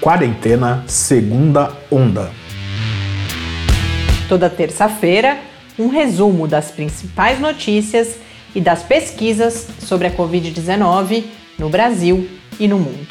[0.00, 2.30] Quarentena Segunda Onda.
[4.30, 5.38] Toda terça-feira,
[5.78, 8.16] um resumo das principais notícias
[8.54, 11.24] e das pesquisas sobre a Covid-19
[11.58, 12.26] no Brasil
[12.58, 13.08] e no mundo.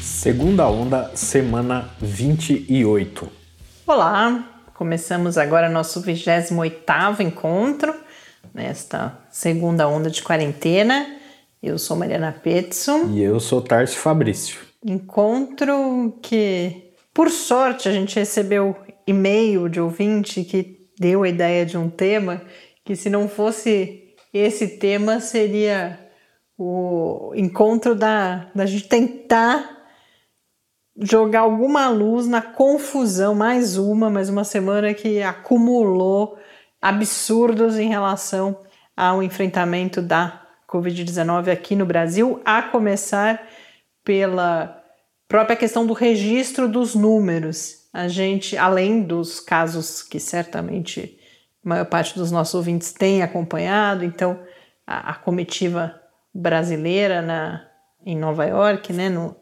[0.00, 3.28] Segunda onda, semana 28.
[3.88, 7.92] Olá, começamos agora nosso 28º encontro
[8.54, 11.16] nesta segunda onda de quarentena.
[11.62, 13.10] Eu sou Mariana Petson.
[13.10, 14.58] E eu sou Tarso Fabrício.
[14.84, 21.76] Encontro que, por sorte, a gente recebeu e-mail de ouvinte que deu a ideia de
[21.76, 22.42] um tema
[22.84, 25.98] que, se não fosse esse tema, seria
[26.56, 29.78] o encontro da, da gente tentar
[31.00, 36.36] jogar alguma luz na confusão, mais uma, mais uma semana que acumulou
[36.80, 38.60] absurdos em relação
[38.96, 43.46] ao enfrentamento da Covid-19 aqui no Brasil, a começar
[44.04, 44.82] pela
[45.26, 47.88] própria questão do registro dos números.
[47.92, 51.18] A gente, além dos casos que certamente
[51.64, 54.40] a maior parte dos nossos ouvintes tem acompanhado, então
[54.86, 56.00] a, a comitiva
[56.32, 57.66] brasileira na,
[58.04, 59.36] em Nova York, né, no,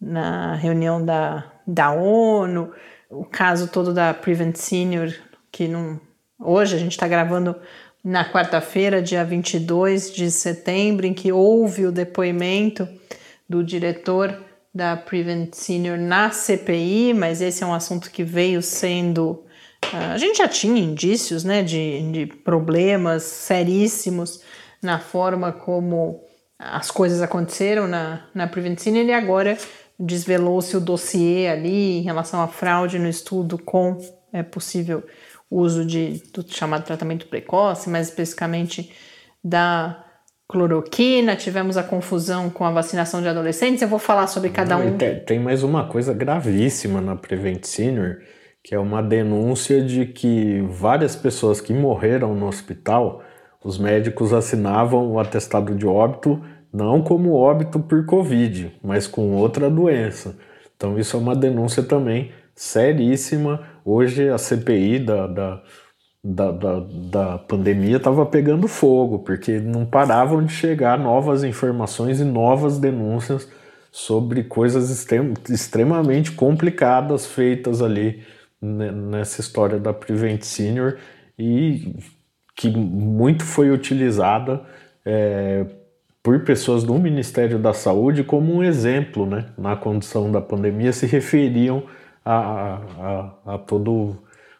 [0.00, 2.72] na reunião da, da ONU,
[3.10, 5.12] o caso todo da Prevent Senior,
[5.50, 6.00] que não
[6.44, 7.54] Hoje a gente está gravando
[8.02, 12.88] na quarta-feira, dia 22 de setembro, em que houve o depoimento
[13.48, 14.36] do diretor
[14.74, 19.44] da Prevent Senior na CPI, mas esse é um assunto que veio sendo.
[19.92, 24.42] Uh, a gente já tinha indícios né, de, de problemas seríssimos
[24.82, 26.24] na forma como
[26.58, 29.56] as coisas aconteceram na, na Prevent Senior e agora
[29.98, 33.98] desvelou-se o dossiê ali em relação à fraude no estudo com
[34.32, 35.04] é, possível
[35.60, 38.92] uso de, do chamado tratamento precoce, mais especificamente
[39.42, 40.04] da
[40.48, 43.82] cloroquina, tivemos a confusão com a vacinação de adolescentes.
[43.82, 44.96] Eu vou falar sobre cada um.
[44.96, 48.18] Tem, tem mais uma coisa gravíssima na Prevent Senior,
[48.62, 53.22] que é uma denúncia de que várias pessoas que morreram no hospital,
[53.64, 56.40] os médicos assinavam o atestado de óbito
[56.72, 60.36] não como óbito por Covid, mas com outra doença.
[60.74, 63.60] Então, isso é uma denúncia também seríssima.
[63.84, 65.62] Hoje a CPI da, da,
[66.22, 72.24] da, da, da pandemia estava pegando fogo, porque não paravam de chegar novas informações e
[72.24, 73.48] novas denúncias
[73.90, 78.22] sobre coisas extrem, extremamente complicadas feitas ali
[78.60, 80.96] nessa história da Prevent Senior
[81.38, 81.96] e
[82.54, 84.62] que muito foi utilizada
[85.04, 85.66] é,
[86.22, 91.06] por pessoas do Ministério da Saúde como um exemplo, né, na condição da pandemia, se
[91.06, 91.82] referiam
[92.24, 94.18] a, a, a todo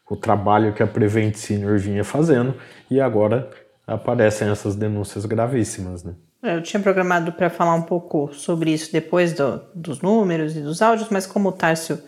[0.09, 2.55] o trabalho que a Prevent Senior vinha fazendo
[2.91, 3.49] e agora
[3.87, 6.05] aparecem essas denúncias gravíssimas.
[6.05, 6.15] Né?
[6.43, 10.61] É, eu tinha programado para falar um pouco sobre isso depois do, dos números e
[10.61, 11.99] dos áudios, mas como o Tárcio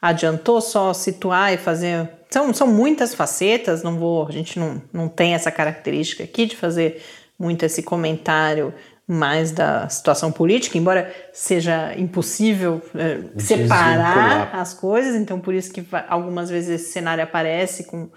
[0.00, 2.10] adiantou, só situar e fazer.
[2.28, 6.56] São, são muitas facetas, não vou, a gente não, não tem essa característica aqui de
[6.56, 7.02] fazer
[7.38, 8.74] muito esse comentário
[9.06, 15.86] mais da situação política, embora seja impossível é, separar as coisas, então por isso que
[16.08, 18.10] algumas vezes esse cenário aparece com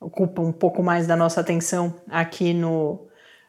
[0.00, 3.08] ocupa um pouco mais da nossa atenção aqui no,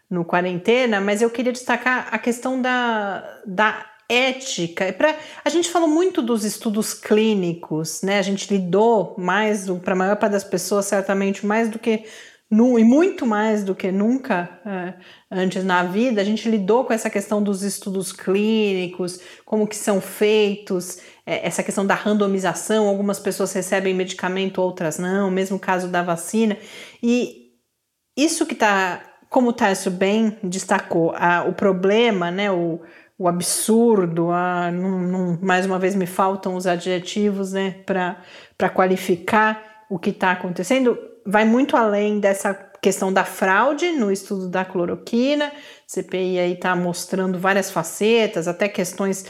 [0.10, 4.94] no quarentena, mas eu queria destacar a questão da, da ética.
[4.94, 8.20] Pra, a gente falou muito dos estudos clínicos, né?
[8.20, 12.06] A gente lidou mais, para a maior parte das pessoas, certamente, mais do que
[12.52, 14.94] e muito mais do que nunca é,
[15.32, 20.00] antes na vida, a gente lidou com essa questão dos estudos clínicos, como que são
[20.00, 26.04] feitos, é, essa questão da randomização, algumas pessoas recebem medicamento, outras não, mesmo caso da
[26.04, 26.56] vacina.
[27.02, 27.52] E
[28.16, 32.80] isso que está, como o Tarso bem destacou, a, o problema, né, o,
[33.18, 39.98] o absurdo, a, não, mais uma vez me faltam os adjetivos né, para qualificar o
[39.98, 45.52] que está acontecendo vai muito além dessa questão da fraude no estudo da cloroquina.
[45.88, 49.26] CPI aí está mostrando várias facetas, até questões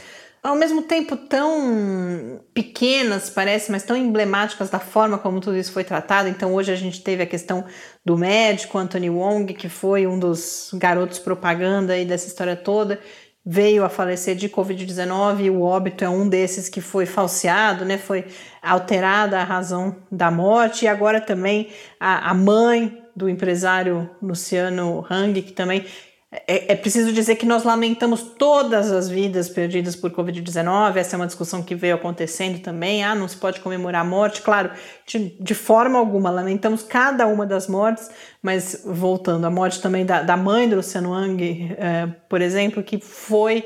[0.46, 5.82] ao mesmo tempo tão pequenas, parece, mas tão emblemáticas da forma como tudo isso foi
[5.82, 6.28] tratado.
[6.28, 7.64] Então, hoje a gente teve a questão
[8.04, 13.00] do médico Anthony Wong, que foi um dos garotos propaganda aí dessa história toda,
[13.48, 17.96] veio a falecer de Covid-19 e o óbito é um desses que foi falseado, né?
[17.96, 18.24] Foi
[18.60, 21.68] alterada a razão da morte e agora também
[22.00, 25.86] a, a mãe do empresário Luciano Hang, que também
[26.32, 30.96] é, é, preciso dizer que nós lamentamos todas as vidas perdidas por Covid-19.
[30.96, 33.04] Essa é uma discussão que veio acontecendo também.
[33.04, 34.42] Ah, não se pode comemorar a morte.
[34.42, 34.70] Claro,
[35.06, 38.10] de, de forma alguma, lamentamos cada uma das mortes,
[38.42, 42.98] mas voltando, a morte também da, da mãe do Luciano Wang, é, por exemplo, que
[43.00, 43.64] foi.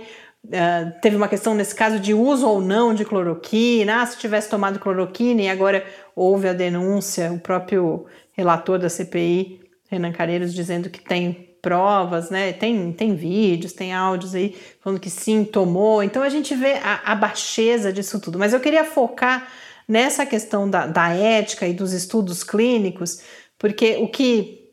[0.51, 4.03] É, teve uma questão nesse caso de uso ou não de cloroquina.
[4.03, 5.85] Ah, se tivesse tomado cloroquina e agora
[6.15, 9.61] houve a denúncia, o próprio relator da CPI,
[9.91, 12.53] Renan Careiros, dizendo que tem provas, né?
[12.53, 16.03] Tem, tem vídeos, tem áudios aí falando que sim, tomou.
[16.03, 18.39] Então a gente vê a, a baixeza disso tudo.
[18.39, 19.49] Mas eu queria focar
[19.87, 23.23] nessa questão da, da ética e dos estudos clínicos,
[23.59, 24.71] porque o que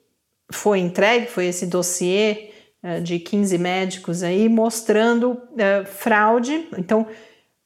[0.52, 2.52] foi entregue foi esse dossiê
[2.84, 6.68] uh, de 15 médicos aí mostrando uh, fraude.
[6.78, 7.08] Então,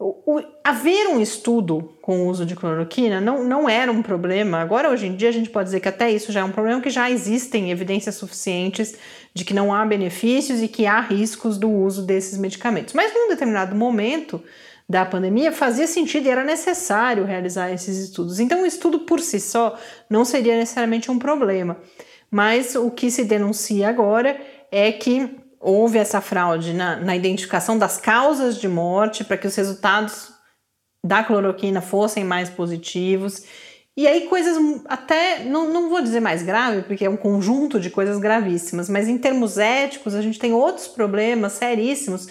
[0.01, 4.59] o, haver um estudo com o uso de cloroquina não, não era um problema.
[4.59, 6.81] Agora, hoje em dia, a gente pode dizer que até isso já é um problema,
[6.81, 8.95] que já existem evidências suficientes
[9.31, 12.95] de que não há benefícios e que há riscos do uso desses medicamentos.
[12.95, 14.43] Mas num determinado momento
[14.89, 18.39] da pandemia fazia sentido e era necessário realizar esses estudos.
[18.39, 19.77] Então, o estudo por si só
[20.09, 21.77] não seria necessariamente um problema.
[22.29, 24.39] Mas o que se denuncia agora
[24.71, 29.55] é que houve essa fraude na, na identificação das causas de morte para que os
[29.55, 30.31] resultados
[31.05, 33.43] da cloroquina fossem mais positivos.
[33.95, 37.89] E aí, coisas até, não, não vou dizer mais grave, porque é um conjunto de
[37.89, 42.27] coisas gravíssimas, mas em termos éticos, a gente tem outros problemas seríssimos,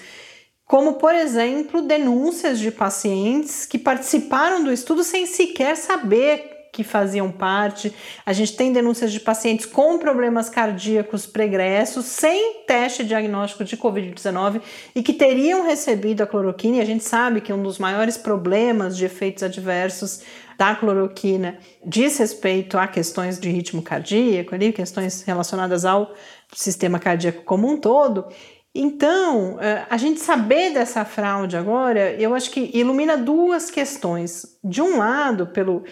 [0.65, 7.31] como, por exemplo, denúncias de pacientes que participaram do estudo sem sequer saber que faziam
[7.31, 7.95] parte.
[8.25, 14.61] A gente tem denúncias de pacientes com problemas cardíacos pregressos, sem teste diagnóstico de Covid-19
[14.95, 16.77] e que teriam recebido a cloroquina.
[16.77, 20.23] E a gente sabe que um dos maiores problemas de efeitos adversos
[20.57, 26.15] da cloroquina diz respeito a questões de ritmo cardíaco, ali, questões relacionadas ao
[26.53, 28.27] sistema cardíaco como um todo.
[28.75, 34.47] Então, eh, a gente saber dessa fraude agora, eu acho que ilumina duas questões.
[34.63, 35.83] De um lado, pelo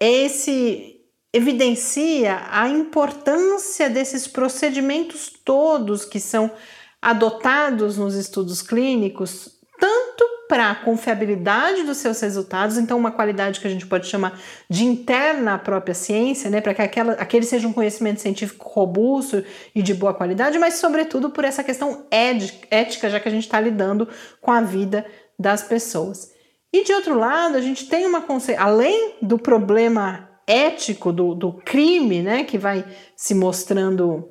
[0.00, 0.98] esse
[1.32, 6.50] evidencia a importância desses procedimentos todos que são
[7.00, 13.66] adotados nos estudos clínicos, tanto para a confiabilidade dos seus resultados, então uma qualidade que
[13.66, 17.68] a gente pode chamar de interna à própria ciência, né, para que aquela, aquele seja
[17.68, 19.44] um conhecimento científico robusto
[19.74, 23.60] e de boa qualidade, mas sobretudo por essa questão ética, já que a gente está
[23.60, 24.08] lidando
[24.40, 25.04] com a vida
[25.38, 26.37] das pessoas.
[26.72, 28.24] E de outro lado, a gente tem uma
[28.58, 32.84] além do problema ético do, do crime, né, que vai
[33.16, 34.28] se mostrando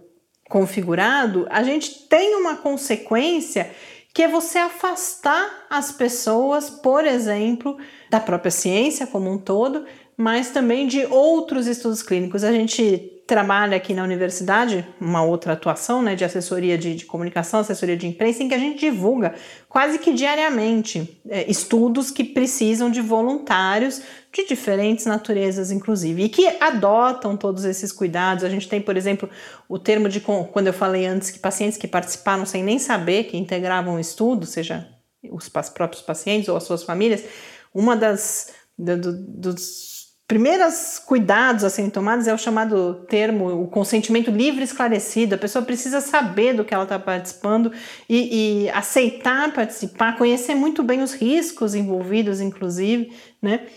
[0.49, 3.71] configurado, a gente tem uma consequência
[4.13, 7.77] que é você afastar as pessoas, por exemplo,
[8.09, 9.85] da própria ciência como um todo,
[10.15, 12.43] mas também de outros estudos clínicos.
[12.43, 17.59] A gente trabalha aqui na universidade, uma outra atuação né, de assessoria de, de, comunicação,
[17.59, 19.35] assessoria de imprensa, em que a gente divulga
[19.67, 24.01] quase que diariamente é, estudos que precisam de voluntários
[24.31, 28.45] de diferentes naturezas, inclusive, e que adotam todos esses cuidados.
[28.45, 29.29] A gente tem, por exemplo,
[29.67, 33.35] o termo de quando eu falei antes que pacientes que participaram sem nem saber que
[33.35, 34.87] integravam o estudo, seja
[35.29, 37.25] os próprios pacientes ou as suas famílias,
[37.73, 39.96] uma das do, dos
[40.27, 45.35] primeiros cuidados a serem tomados é o chamado termo, o consentimento livre esclarecido.
[45.35, 47.71] A pessoa precisa saber do que ela está participando
[48.09, 53.67] e, e, aceitar participar, conhecer muito bem os riscos envolvidos, inclusive, né?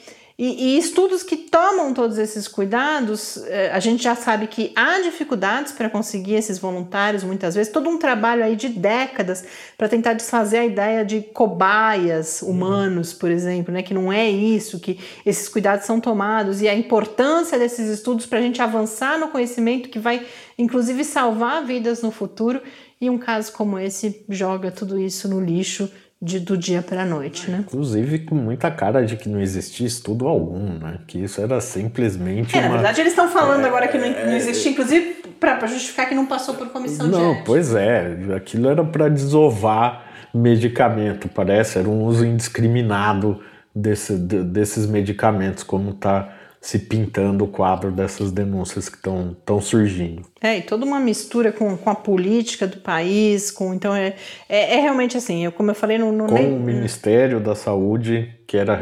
[0.43, 4.99] E, e, estudos que tomam todos esses cuidados, eh, a gente já sabe que há
[5.03, 9.45] dificuldades para conseguir esses voluntários, muitas vezes, todo um trabalho aí de décadas
[9.77, 13.83] para tentar desfazer a ideia de cobaias humanos, por exemplo, né?
[13.83, 18.39] que não é isso, que esses cuidados são tomados, e a importância desses estudos para
[18.39, 20.25] a gente avançar no conhecimento que vai,
[20.57, 22.63] inclusive, salvar vidas no futuro.
[22.99, 25.91] E um caso como esse joga tudo isso no lixo
[26.23, 27.65] de, do dia para a noite, né?
[27.67, 30.99] Inclusive com muita cara de que não existia estudo algum, né?
[31.07, 32.55] Que isso era simplesmente.
[32.57, 32.69] É, uma...
[32.69, 36.15] na verdade eles estão falando é, agora que não, não existia, inclusive para justificar que
[36.15, 41.79] não passou por comissão não, de Não, pois é, aquilo era para desovar medicamento, parece,
[41.79, 43.41] era um uso indiscriminado
[43.75, 50.23] desse, desses medicamentos, como está se pintando o quadro dessas denúncias que estão surgindo.
[50.43, 54.15] É, e toda uma mistura com, com a política do país, com então é,
[54.47, 56.53] é, é realmente assim, eu, como eu falei no, no com nem...
[56.53, 58.79] o Ministério da Saúde, que era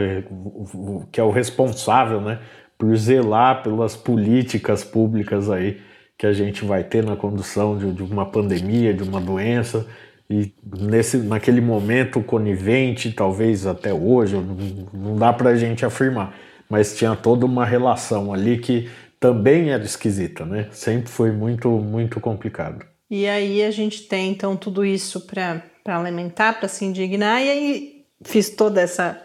[1.13, 2.41] que é o responsável, né,
[2.77, 5.81] por zelar pelas políticas públicas aí
[6.17, 9.87] que a gente vai ter na condução de, de uma pandemia, de uma doença,
[10.29, 16.35] e nesse, naquele momento conivente, talvez até hoje, não, não dá para a gente afirmar
[16.69, 20.69] mas tinha toda uma relação ali que também era esquisita, né?
[20.71, 22.85] Sempre foi muito, muito complicado.
[23.11, 28.05] E aí a gente tem então tudo isso para alimentar, para se indignar, e aí
[28.23, 29.21] fiz toda essa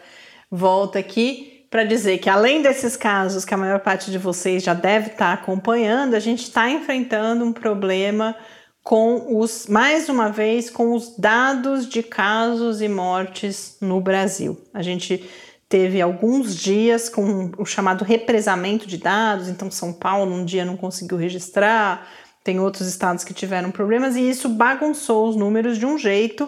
[0.49, 4.75] volta aqui para dizer que além desses casos que a maior parte de vocês já
[4.75, 8.35] deve estar tá acompanhando, a gente está enfrentando um problema
[8.83, 14.61] com os, mais uma vez, com os dados de casos e mortes no Brasil.
[14.73, 15.27] A gente
[15.73, 20.77] teve alguns dias com o chamado represamento de dados, então São Paulo um dia não
[20.77, 22.07] conseguiu registrar,
[22.43, 26.47] tem outros estados que tiveram problemas e isso bagunçou os números de um jeito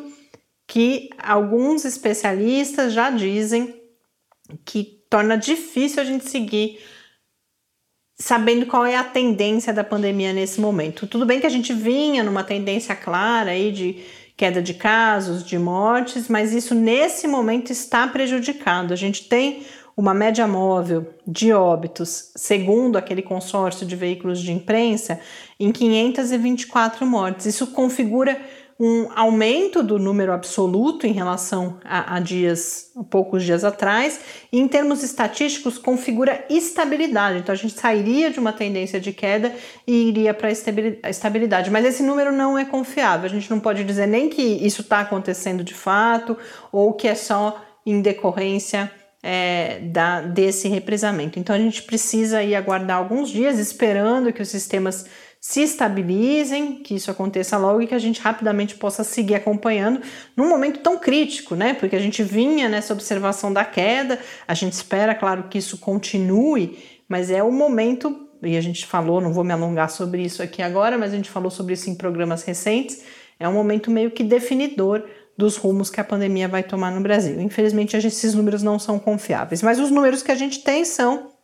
[0.67, 3.73] que alguns especialistas já dizem
[4.63, 6.77] que torna difícil a gente seguir
[8.19, 11.07] sabendo qual é a tendência da pandemia nesse momento.
[11.07, 14.03] Tudo bem que a gente vinha numa tendência clara aí de
[14.37, 18.93] queda de casos, de mortes, mas isso nesse momento está prejudicado.
[18.93, 19.65] A gente tem
[19.95, 25.19] uma média móvel de óbitos, segundo aquele consórcio de veículos de imprensa,
[25.57, 27.45] em 524 mortes.
[27.45, 28.37] Isso configura
[28.77, 34.19] um aumento do número absoluto em relação a, a, dias, a poucos dias atrás,
[34.51, 37.39] e em termos estatísticos configura estabilidade.
[37.39, 39.53] Então a gente sairia de uma tendência de queda
[39.87, 41.71] e iria para a estabilidade.
[41.71, 43.25] Mas esse número não é confiável.
[43.25, 46.37] A gente não pode dizer nem que isso está acontecendo de fato
[46.69, 48.91] ou que é só em decorrência
[49.23, 51.39] é, da, desse represamento.
[51.39, 55.05] Então a gente precisa aí aguardar alguns dias esperando que os sistemas
[55.47, 60.01] se estabilizem, que isso aconteça logo e que a gente rapidamente possa seguir acompanhando
[60.35, 61.75] num momento tão crítico, né?
[61.75, 66.79] Porque a gente vinha nessa observação da queda, a gente espera, claro, que isso continue,
[67.07, 70.63] mas é o momento, e a gente falou, não vou me alongar sobre isso aqui
[70.63, 73.03] agora, mas a gente falou sobre isso em programas recentes,
[73.39, 75.03] é um momento meio que definidor
[75.37, 77.39] dos rumos que a pandemia vai tomar no Brasil.
[77.39, 81.34] Infelizmente, esses números não são confiáveis, mas os números que a gente tem são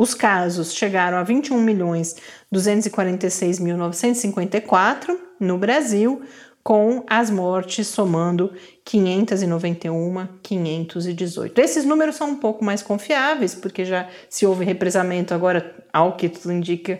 [0.00, 2.16] os casos chegaram a 21 milhões
[2.50, 6.22] 246.954 no Brasil,
[6.62, 8.50] com as mortes somando
[8.82, 11.60] 591, 518.
[11.60, 16.30] Esses números são um pouco mais confiáveis, porque já se houve represamento, agora, ao que
[16.30, 16.98] tudo indica,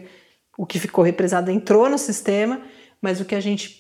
[0.59, 2.61] o que ficou represado entrou no sistema,
[3.01, 3.80] mas o que a gente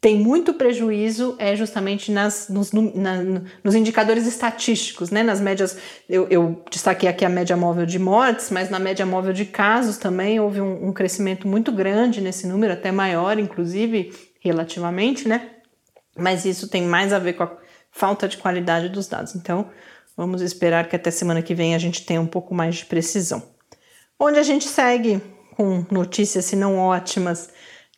[0.00, 3.16] tem muito prejuízo é justamente nas, nos, na,
[3.64, 5.22] nos indicadores estatísticos, né?
[5.22, 5.76] Nas médias,
[6.08, 9.96] eu, eu, destaquei aqui a média móvel de mortes, mas na média móvel de casos
[9.96, 15.50] também houve um, um crescimento muito grande nesse número, até maior, inclusive, relativamente, né?
[16.16, 17.56] Mas isso tem mais a ver com a
[17.90, 19.34] falta de qualidade dos dados.
[19.34, 19.70] Então,
[20.16, 23.42] vamos esperar que até semana que vem a gente tenha um pouco mais de precisão.
[24.20, 25.20] Onde a gente segue
[25.56, 27.50] com notícias, se não ótimas,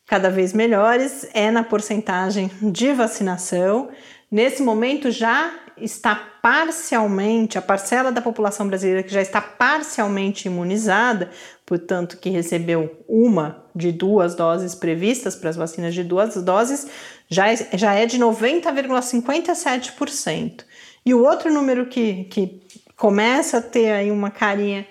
[0.09, 3.89] cada vez melhores é na porcentagem de vacinação.
[4.31, 11.29] Nesse momento já está parcialmente, a parcela da população brasileira que já está parcialmente imunizada,
[11.63, 16.87] portanto, que recebeu uma de duas doses previstas para as vacinas de duas doses,
[17.29, 20.65] já é, já é de 90,57%.
[21.05, 22.63] E o outro número que, que
[22.97, 24.87] começa a ter aí uma carinha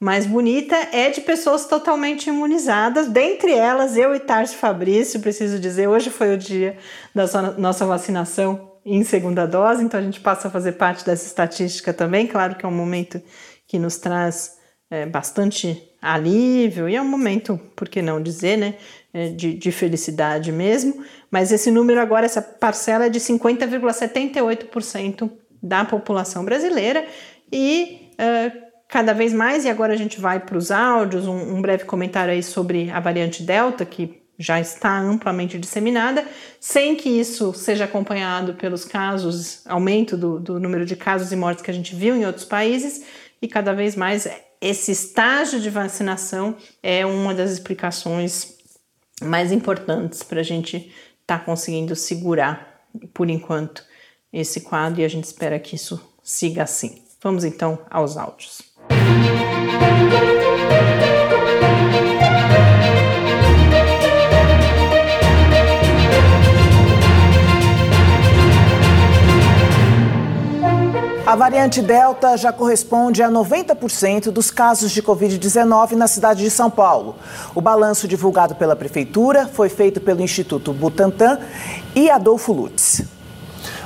[0.00, 5.88] mais bonita é de pessoas totalmente imunizadas, dentre elas eu e Tarso Fabrício, preciso dizer,
[5.88, 6.78] hoje foi o dia
[7.14, 7.26] da
[7.58, 12.26] nossa vacinação em segunda dose, então a gente passa a fazer parte dessa estatística também,
[12.26, 13.20] claro que é um momento
[13.68, 14.56] que nos traz
[14.90, 18.76] é, bastante alívio e é um momento, por que não dizer, né,
[19.12, 25.30] é, de, de felicidade mesmo, mas esse número agora, essa parcela é de 50,78%
[25.62, 27.06] da população brasileira
[27.52, 28.08] e
[28.90, 32.32] cada vez mais, e agora a gente vai para os áudios, um, um, breve comentário
[32.32, 36.26] aí sobre a variante Delta, que já está amplamente disseminada,
[36.58, 41.62] sem que isso seja acompanhado pelos casos, aumento do, do número de casos e mortes
[41.62, 43.04] que a gente viu em outros países,
[43.40, 44.28] e cada vez mais
[44.60, 48.58] esse estágio de vacinação é uma das explicações
[49.22, 52.82] mais importantes para a gente estar tá conseguindo segurar,
[53.14, 53.84] por enquanto,
[54.32, 57.02] esse quadro, e a gente espera que isso siga assim.
[57.22, 58.69] Vamos então aos áudios.
[71.30, 76.68] A variante Delta já corresponde a 90% dos casos de Covid-19 na cidade de São
[76.68, 77.14] Paulo.
[77.54, 81.38] O balanço divulgado pela Prefeitura foi feito pelo Instituto Butantan
[81.94, 83.19] e Adolfo Lutz.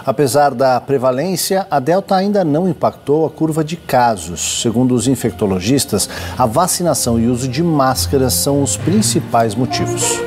[0.06, 4.60] Apesar da prevalência, a Delta ainda não impactou a curva de casos.
[4.60, 10.20] Segundo os infectologistas, a vacinação e o uso de máscaras são os principais motivos.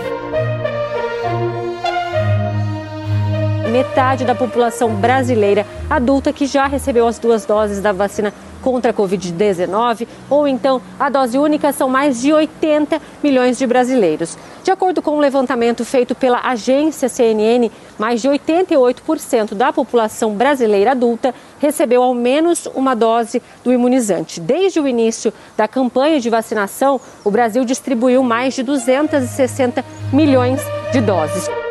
[3.71, 8.93] Metade da população brasileira adulta que já recebeu as duas doses da vacina contra a
[8.93, 14.37] Covid-19, ou então a dose única, são mais de 80 milhões de brasileiros.
[14.63, 20.91] De acordo com um levantamento feito pela agência CNN, mais de 88% da população brasileira
[20.91, 24.39] adulta recebeu ao menos uma dose do imunizante.
[24.39, 30.59] Desde o início da campanha de vacinação, o Brasil distribuiu mais de 260 milhões
[30.91, 31.66] de doses.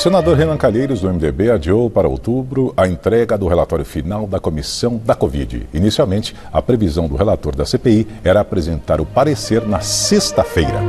[0.00, 4.96] Senador Renan Calheiros, do MDB, adiou para outubro a entrega do relatório final da comissão
[4.96, 5.68] da Covid.
[5.74, 10.80] Inicialmente, a previsão do relator da CPI era apresentar o parecer na sexta-feira.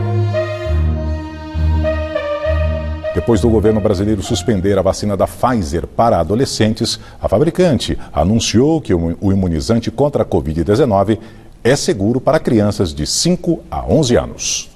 [3.13, 8.93] Depois do governo brasileiro suspender a vacina da Pfizer para adolescentes, a fabricante anunciou que
[8.93, 11.19] o imunizante contra a Covid-19
[11.65, 14.70] é seguro para crianças de 5 a 11 anos.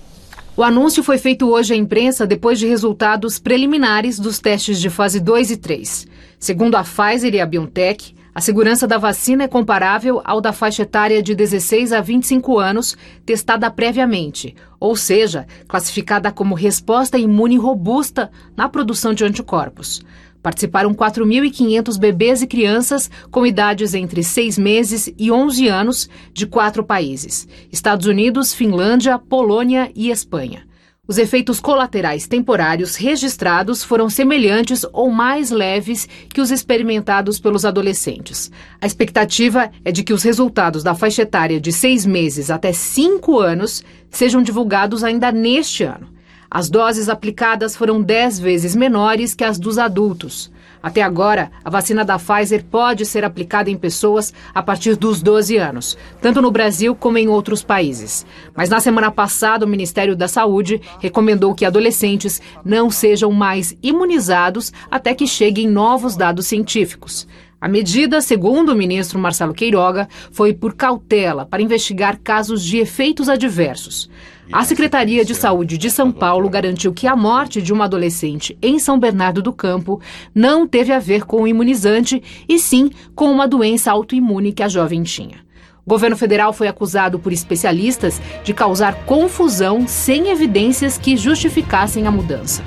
[0.58, 5.20] O anúncio foi feito hoje à imprensa depois de resultados preliminares dos testes de fase
[5.20, 6.08] 2 e 3.
[6.40, 10.84] Segundo a Pfizer e a BioNTech, a segurança da vacina é comparável ao da faixa
[10.84, 18.32] etária de 16 a 25 anos, testada previamente, ou seja, classificada como resposta imune robusta
[18.56, 20.02] na produção de anticorpos.
[20.46, 26.84] Participaram 4.500 bebês e crianças com idades entre 6 meses e 11 anos de quatro
[26.84, 30.68] países: Estados Unidos, Finlândia, Polônia e Espanha.
[31.08, 38.52] Os efeitos colaterais temporários registrados foram semelhantes ou mais leves que os experimentados pelos adolescentes.
[38.80, 43.40] A expectativa é de que os resultados da faixa etária de seis meses até cinco
[43.40, 46.14] anos sejam divulgados ainda neste ano.
[46.56, 50.50] As doses aplicadas foram 10 vezes menores que as dos adultos.
[50.82, 55.58] Até agora, a vacina da Pfizer pode ser aplicada em pessoas a partir dos 12
[55.58, 58.26] anos, tanto no Brasil como em outros países.
[58.56, 64.72] Mas na semana passada, o Ministério da Saúde recomendou que adolescentes não sejam mais imunizados
[64.90, 67.28] até que cheguem novos dados científicos.
[67.60, 73.28] A medida, segundo o ministro Marcelo Queiroga, foi por cautela para investigar casos de efeitos
[73.28, 74.10] adversos.
[74.52, 78.78] A Secretaria de Saúde de São Paulo garantiu que a morte de uma adolescente em
[78.78, 80.00] São Bernardo do Campo
[80.36, 84.68] não teve a ver com o imunizante, e sim com uma doença autoimune que a
[84.68, 85.44] jovem tinha.
[85.84, 92.12] O governo federal foi acusado por especialistas de causar confusão sem evidências que justificassem a
[92.12, 92.64] mudança.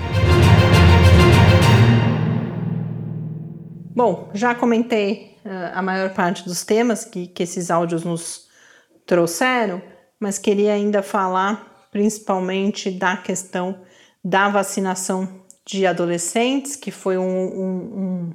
[3.94, 8.46] Bom, já comentei uh, a maior parte dos temas que, que esses áudios nos
[9.04, 9.82] trouxeram,
[10.20, 13.80] mas queria ainda falar principalmente da questão
[14.22, 18.32] da vacinação de adolescentes, que foi um, um,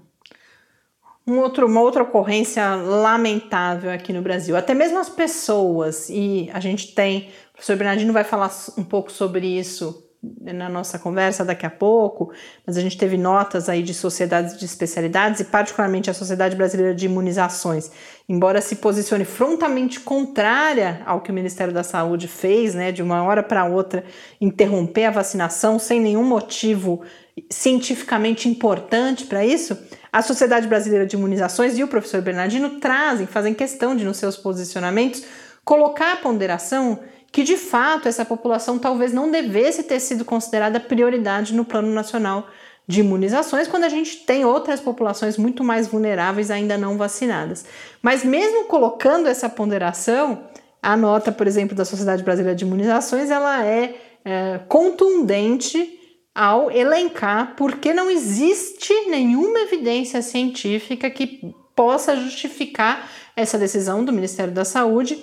[1.27, 4.55] um, um, outro, uma outra ocorrência lamentável aqui no Brasil.
[4.55, 9.11] Até mesmo as pessoas, e a gente tem, o professor Bernardino vai falar um pouco
[9.11, 12.31] sobre isso na nossa conversa daqui a pouco,
[12.65, 16.95] mas a gente teve notas aí de sociedades de especialidades e particularmente a Sociedade Brasileira
[16.95, 17.91] de Imunizações,
[18.29, 23.21] embora se posicione frontalmente contrária ao que o Ministério da Saúde fez, né, de uma
[23.23, 24.05] hora para outra
[24.39, 27.01] interromper a vacinação sem nenhum motivo
[27.49, 29.77] cientificamente importante para isso,
[30.11, 34.37] a Sociedade Brasileira de Imunizações e o professor Bernardino trazem, fazem questão de nos seus
[34.37, 35.23] posicionamentos
[35.65, 36.99] colocar a ponderação
[37.33, 42.47] que de fato essa população talvez não devesse ter sido considerada prioridade no Plano Nacional
[42.87, 47.65] de Imunizações, quando a gente tem outras populações muito mais vulneráveis ainda não vacinadas.
[48.03, 50.43] Mas mesmo colocando essa ponderação,
[50.79, 55.99] a nota, por exemplo, da Sociedade Brasileira de Imunizações, ela é, é contundente
[56.35, 64.53] ao elencar porque não existe nenhuma evidência científica que possa justificar essa decisão do Ministério
[64.53, 65.17] da Saúde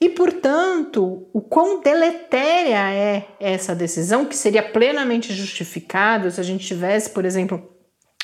[0.00, 6.66] e, portanto, o quão deletéria é essa decisão, que seria plenamente justificável se a gente
[6.66, 7.66] tivesse, por exemplo,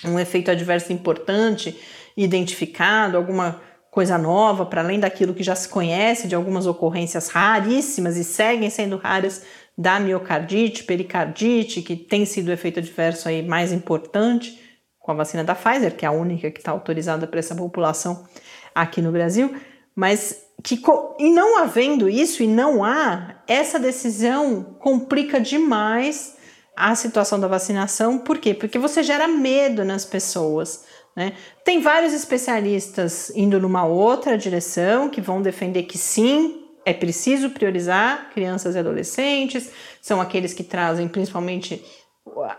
[0.05, 1.79] um efeito adverso importante
[2.15, 8.17] identificado, alguma coisa nova, para além daquilo que já se conhece de algumas ocorrências raríssimas
[8.17, 9.43] e seguem sendo raras
[9.77, 14.61] da miocardite, pericardite, que tem sido o efeito adverso aí mais importante
[14.99, 18.27] com a vacina da Pfizer, que é a única que está autorizada para essa população
[18.75, 19.55] aqui no Brasil.
[19.95, 20.81] Mas que
[21.19, 26.37] e não havendo isso e não há, essa decisão complica demais
[26.77, 28.19] a situação da vacinação.
[28.19, 28.55] Por quê?
[28.55, 30.85] Porque você gera medo nas pessoas.
[31.17, 31.35] Né?
[31.65, 38.31] Tem vários especialistas indo numa outra direção que vão defender que sim, é preciso priorizar
[38.33, 41.85] crianças e adolescentes, são aqueles que trazem principalmente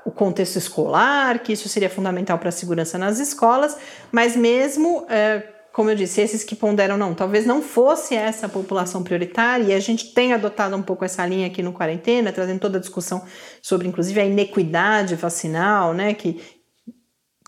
[0.06, 3.78] o contexto escolar, que isso seria fundamental para a segurança nas escolas,
[4.12, 5.43] mas mesmo é,
[5.74, 9.74] como eu disse, esses que ponderam não, talvez não fosse essa a população prioritária, e
[9.74, 13.26] a gente tem adotado um pouco essa linha aqui no quarentena, trazendo toda a discussão
[13.60, 16.14] sobre, inclusive, a inequidade vacinal, né?
[16.14, 16.40] Que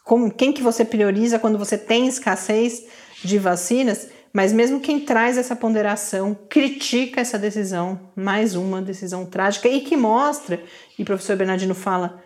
[0.03, 2.85] como, quem que você prioriza quando você tem escassez
[3.23, 9.67] de vacinas, mas mesmo quem traz essa ponderação critica essa decisão, mais uma decisão trágica,
[9.69, 10.59] e que mostra,
[10.97, 12.23] e o professor Bernardino fala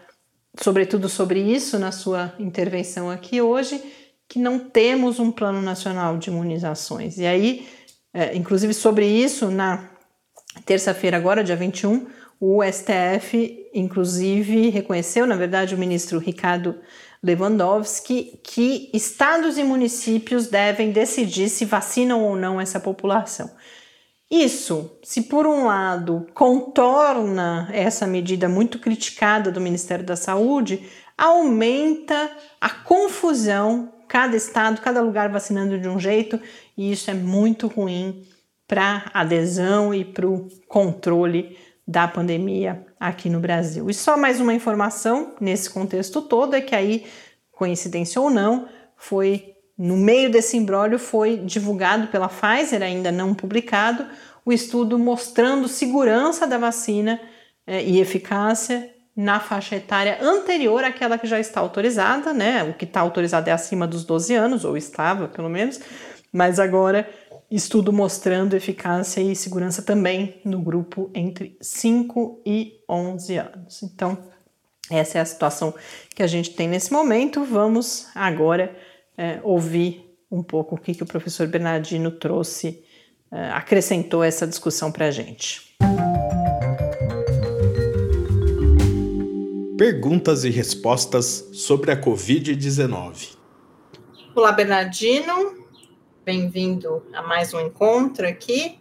[0.59, 3.81] sobretudo sobre isso na sua intervenção aqui hoje,
[4.29, 7.17] que não temos um plano nacional de imunizações.
[7.17, 7.67] E aí,
[8.13, 9.89] é, inclusive sobre isso, na
[10.65, 12.05] terça-feira, agora, dia 21,
[12.39, 16.75] o STF, inclusive, reconheceu, na verdade, o ministro Ricardo
[17.21, 23.51] Lewandowski que estados e municípios devem decidir se vacinam ou não essa população.
[24.31, 30.87] Isso, se por um lado contorna essa medida muito criticada do Ministério da Saúde,
[31.17, 36.41] aumenta a confusão, cada estado, cada lugar vacinando de um jeito,
[36.75, 38.25] e isso é muito ruim
[38.67, 43.89] para adesão e para o controle da pandemia aqui no Brasil.
[43.89, 47.05] E só mais uma informação nesse contexto todo é que aí,
[47.51, 48.67] coincidência ou não,
[48.97, 54.05] foi no meio desse imbróglio foi divulgado pela Pfizer, ainda não publicado,
[54.43, 57.21] o estudo mostrando segurança da vacina
[57.65, 62.63] eh, e eficácia na faixa etária anterior àquela que já está autorizada, né?
[62.63, 65.77] O que está autorizado é acima dos 12 anos, ou estava pelo menos,
[66.31, 67.05] mas agora
[67.51, 73.83] estudo mostrando eficácia e segurança também no grupo entre 5 e 11 anos.
[73.83, 74.17] Então,
[74.89, 75.75] essa é a situação
[76.15, 77.43] que a gente tem nesse momento.
[77.43, 78.73] Vamos agora
[79.17, 82.85] é, ouvir um pouco o que, que o professor Bernardino trouxe,
[83.29, 85.75] é, acrescentou essa discussão para a gente.
[89.79, 93.37] Perguntas e respostas sobre a Covid-19.
[94.35, 95.65] Olá, Bernardino.
[96.25, 98.77] Bem-vindo a mais um encontro aqui.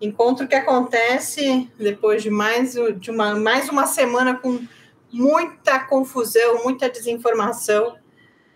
[0.00, 4.66] Encontro que acontece depois de mais, de uma, mais uma semana com
[5.12, 7.98] muita confusão, muita desinformação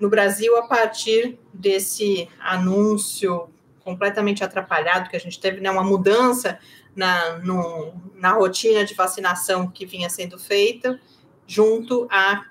[0.01, 3.51] no Brasil a partir desse anúncio
[3.85, 6.59] completamente atrapalhado que a gente teve, né, uma mudança
[6.97, 10.99] na, no, na rotina de vacinação que vinha sendo feita
[11.47, 12.45] junto a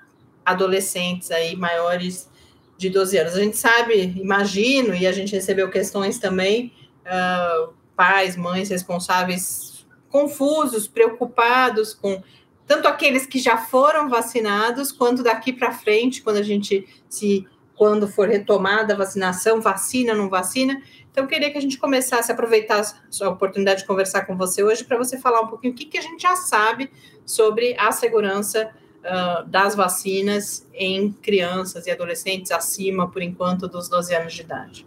[0.44, 2.30] adolescentes aí maiores
[2.76, 3.34] de 12 anos.
[3.34, 6.72] A gente sabe, imagino, e a gente recebeu questões também,
[7.06, 12.22] uh, pais, mães responsáveis confusos, preocupados com
[12.66, 18.06] tanto aqueles que já foram vacinados, quanto daqui para frente, quando a gente se quando
[18.06, 20.80] for retomada a vacinação, vacina, não vacina.
[21.10, 22.82] Então, eu queria que a gente começasse a aproveitar
[23.20, 25.98] a oportunidade de conversar com você hoje para você falar um pouquinho o que, que
[25.98, 26.90] a gente já sabe
[27.26, 28.70] sobre a segurança
[29.04, 34.86] uh, das vacinas em crianças e adolescentes acima, por enquanto, dos 12 anos de idade.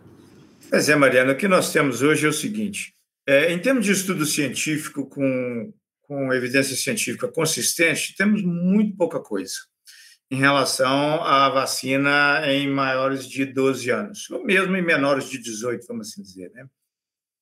[0.70, 2.94] Pois é, Mariana, o que nós temos hoje é o seguinte:
[3.28, 9.56] é, em termos de estudo científico com, com evidência científica consistente, temos muito pouca coisa
[10.30, 15.86] em relação à vacina em maiores de 12 anos, ou mesmo em menores de 18,
[15.88, 16.52] vamos assim dizer.
[16.52, 16.66] Né?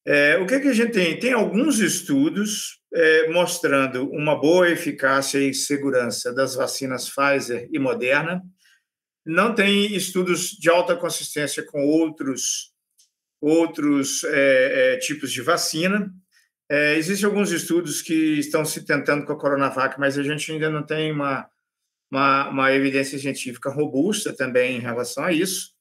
[0.05, 1.17] É, o que, que a gente tem?
[1.17, 8.43] Tem alguns estudos é, mostrando uma boa eficácia e segurança das vacinas Pfizer e Moderna.
[9.25, 12.73] Não tem estudos de alta consistência com outros,
[13.39, 16.13] outros é, é tipos de vacina.
[16.69, 20.69] É, existem alguns estudos que estão se tentando com a Coronavac, mas a gente ainda
[20.69, 21.47] não tem uma,
[22.11, 25.72] uma, uma evidência científica robusta também em relação a isso.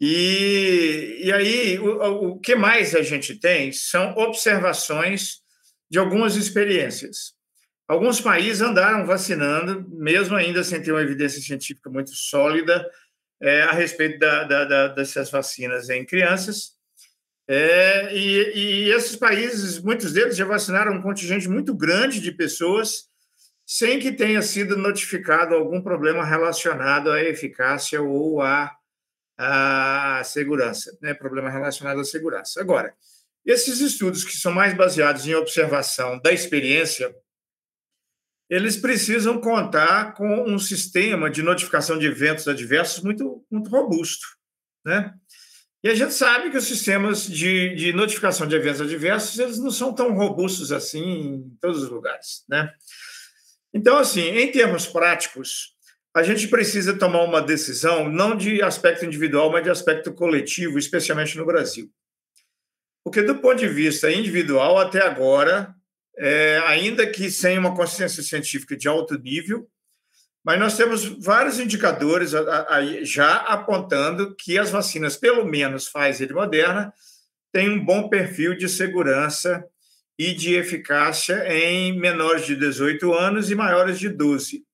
[0.00, 5.40] E, e aí, o, o que mais a gente tem são observações
[5.90, 7.34] de algumas experiências.
[7.86, 12.88] Alguns países andaram vacinando, mesmo ainda sem ter uma evidência científica muito sólida
[13.42, 16.78] é, a respeito da, da, da, dessas vacinas em crianças.
[17.48, 23.08] É, e, e, esses países, muitos deles já vacinaram um contingente muito grande de pessoas
[23.66, 28.72] sem que tenha sido notificado algum problema relacionado à eficácia ou à
[29.42, 31.14] a segurança, né?
[31.14, 32.60] problema relacionado à segurança.
[32.60, 32.94] Agora,
[33.44, 37.14] esses estudos que são mais baseados em observação da experiência,
[38.50, 44.26] eles precisam contar com um sistema de notificação de eventos adversos muito, muito robusto,
[44.84, 45.14] né?
[45.82, 49.70] E a gente sabe que os sistemas de, de notificação de eventos adversos eles não
[49.70, 52.70] são tão robustos assim em todos os lugares, né?
[53.72, 55.78] Então, assim, em termos práticos,
[56.14, 61.38] a gente precisa tomar uma decisão não de aspecto individual, mas de aspecto coletivo, especialmente
[61.38, 61.90] no Brasil.
[63.04, 65.74] Porque, do ponto de vista individual, até agora,
[66.18, 69.68] é, ainda que sem uma consciência científica de alto nível,
[70.44, 72.32] mas nós temos vários indicadores
[73.02, 76.92] já apontando que as vacinas, pelo menos Pfizer e Moderna,
[77.52, 79.64] têm um bom perfil de segurança
[80.18, 84.64] e de eficácia em menores de 18 anos e maiores de 12.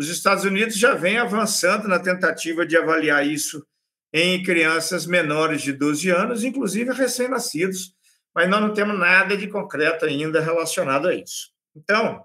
[0.00, 3.62] Os Estados Unidos já vem avançando na tentativa de avaliar isso
[4.10, 7.92] em crianças menores de 12 anos, inclusive recém-nascidos,
[8.34, 11.50] mas nós não temos nada de concreto ainda relacionado a isso.
[11.76, 12.24] Então,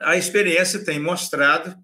[0.00, 1.74] a experiência tem mostrado,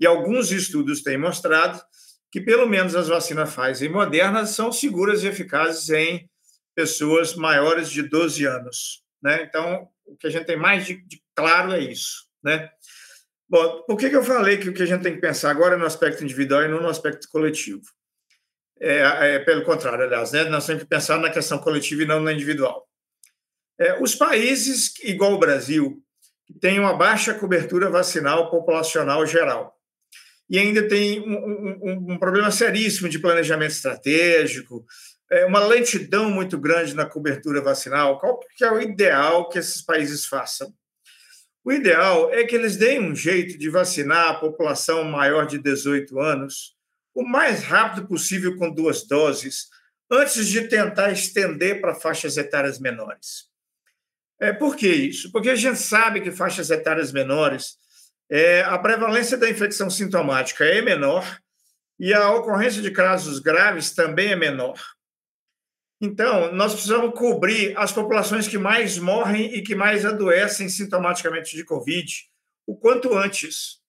[0.00, 1.80] e alguns estudos têm mostrado,
[2.28, 6.28] que pelo menos as vacinas Pfizer e Moderna são seguras e eficazes em
[6.74, 9.04] pessoas maiores de 12 anos.
[9.22, 9.44] Né?
[9.44, 12.26] Então, o que a gente tem mais de, de claro é isso.
[12.42, 12.68] Né?
[13.52, 15.74] Bom, por que, que eu falei que o que a gente tem que pensar agora
[15.74, 17.82] é no aspecto individual e não no aspecto coletivo?
[18.80, 20.44] É, é, pelo contrário, aliás, né?
[20.44, 22.88] nós temos que pensar na questão coletiva e não na individual.
[23.78, 26.02] É, os países, igual o Brasil,
[26.46, 29.78] que têm uma baixa cobertura vacinal populacional geral,
[30.48, 34.82] e ainda tem um, um, um problema seríssimo de planejamento estratégico,
[35.30, 38.18] é, uma lentidão muito grande na cobertura vacinal.
[38.18, 40.72] Qual que é o ideal que esses países façam?
[41.64, 46.18] O ideal é que eles deem um jeito de vacinar a população maior de 18
[46.18, 46.74] anos
[47.14, 49.68] o mais rápido possível com duas doses,
[50.10, 53.50] antes de tentar estender para faixas etárias menores.
[54.40, 55.30] É, por que isso?
[55.30, 57.76] Porque a gente sabe que faixas etárias menores,
[58.30, 61.38] é, a prevalência da infecção sintomática é menor
[61.98, 64.80] e a ocorrência de casos graves também é menor.
[66.04, 71.64] Então, nós precisamos cobrir as populações que mais morrem e que mais adoecem sintomaticamente de
[71.64, 72.28] Covid
[72.66, 73.80] o quanto antes.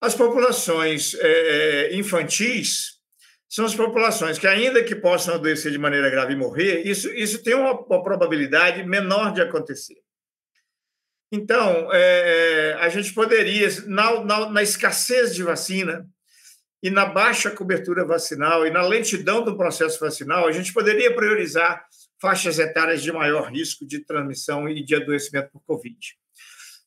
[0.00, 2.98] As populações é, infantis
[3.46, 7.42] são as populações que, ainda que possam adoecer de maneira grave e morrer, isso, isso
[7.42, 9.98] tem uma, uma probabilidade menor de acontecer.
[11.30, 16.08] Então, é, a gente poderia, na, na, na escassez de vacina,
[16.82, 21.84] e na baixa cobertura vacinal e na lentidão do processo vacinal, a gente poderia priorizar
[22.20, 25.98] faixas etárias de maior risco de transmissão e de adoecimento por Covid.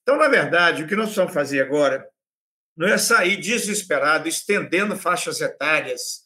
[0.02, 2.06] Então, na verdade, o que nós precisamos fazer agora
[2.76, 6.22] não é sair desesperado, estendendo faixas etárias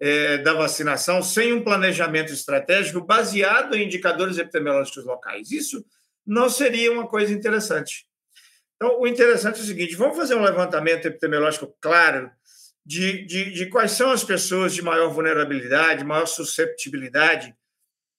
[0.00, 5.50] é, da vacinação sem um planejamento estratégico baseado em indicadores epidemiológicos locais.
[5.50, 5.84] Isso
[6.26, 8.06] não seria uma coisa interessante.
[8.76, 12.30] Então, o interessante é o seguinte: vamos fazer um levantamento epidemiológico claro
[12.84, 17.54] de, de, de quais são as pessoas de maior vulnerabilidade, maior susceptibilidade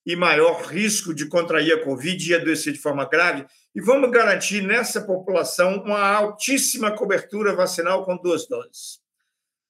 [0.06, 4.62] e maior risco de contrair a Covid e adoecer de forma grave, e vamos garantir
[4.62, 9.00] nessa população uma altíssima cobertura vacinal com duas doses.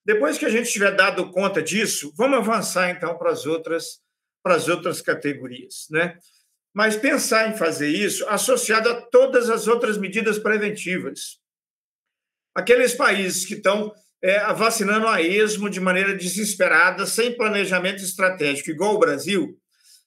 [0.06, 4.04] Depois que a gente tiver dado conta disso, vamos avançar então para as outras
[4.44, 6.20] para as outras categorias, né?
[6.72, 11.40] Mas pensar em fazer isso associado a todas as outras medidas preventivas.
[12.54, 13.92] Aqueles países que estão
[14.26, 19.56] é, vacinando a esmo de maneira desesperada, sem planejamento estratégico, igual o Brasil,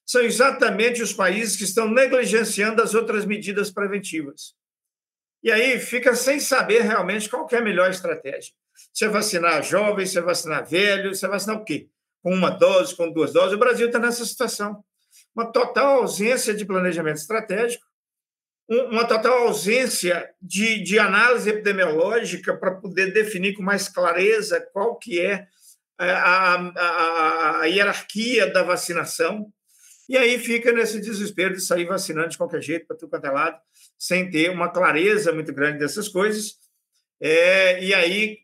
[0.05, 4.55] são exatamente os países que estão negligenciando as outras medidas preventivas.
[5.41, 8.53] E aí fica sem saber realmente qual é a melhor estratégia.
[8.93, 11.89] Se é vacinar jovens, se é vacinar velhos, se é vacinar o quê?
[12.21, 13.53] Com uma dose, com duas doses.
[13.53, 14.83] O Brasil está nessa situação.
[15.33, 17.87] Uma total ausência de planejamento estratégico,
[18.69, 25.19] uma total ausência de, de análise epidemiológica para poder definir com mais clareza qual que
[25.21, 25.47] é
[25.97, 29.51] a, a, a hierarquia da vacinação.
[30.09, 33.31] E aí fica nesse desespero de sair vacinando de qualquer jeito, para tudo quanto é
[33.31, 33.59] lado,
[33.99, 36.57] sem ter uma clareza muito grande dessas coisas.
[37.21, 38.39] É, e aí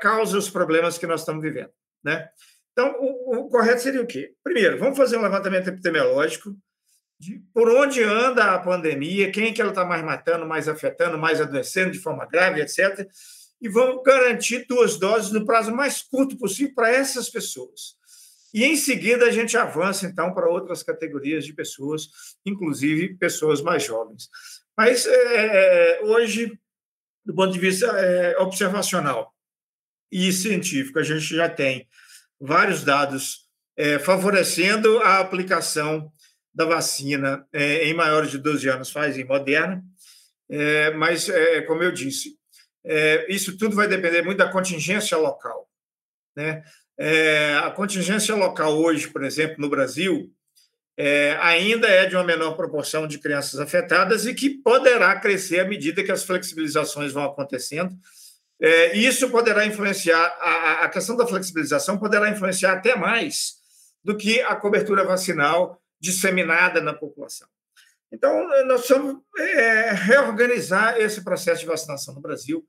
[0.00, 1.70] causa os problemas que nós estamos vivendo.
[2.04, 2.28] Né?
[2.72, 4.32] Então, o, o correto seria o quê?
[4.42, 6.54] Primeiro, vamos fazer um levantamento epidemiológico,
[7.20, 11.18] de por onde anda a pandemia, quem é que ela está mais matando, mais afetando,
[11.18, 13.06] mais adoecendo de forma grave, etc.
[13.60, 17.94] E vamos garantir duas doses no prazo mais curto possível para essas pessoas.
[18.54, 22.08] E em seguida a gente avança então para outras categorias de pessoas,
[22.44, 24.30] inclusive pessoas mais jovens.
[24.74, 26.58] Mas é, é hoje,
[27.22, 29.34] do ponto de vista é, observacional
[30.10, 31.86] e científico, a gente já tem
[32.40, 36.10] vários dados é, favorecendo a aplicação
[36.54, 39.82] da vacina é, em maiores de 12 anos faz em Moderna,
[40.50, 42.36] é, mas, é, como eu disse,
[42.84, 45.68] é, isso tudo vai depender muito da contingência local.
[46.36, 46.62] Né?
[46.98, 50.32] É, a contingência local hoje, por exemplo, no Brasil,
[50.96, 55.64] é, ainda é de uma menor proporção de crianças afetadas e que poderá crescer à
[55.64, 57.94] medida que as flexibilizações vão acontecendo.
[58.92, 63.54] isso poderá influenciar, a, a questão da flexibilização poderá influenciar até mais
[64.04, 67.48] do que a cobertura vacinal disseminada na população.
[68.12, 72.66] Então, nós precisamos é, reorganizar esse processo de vacinação no Brasil,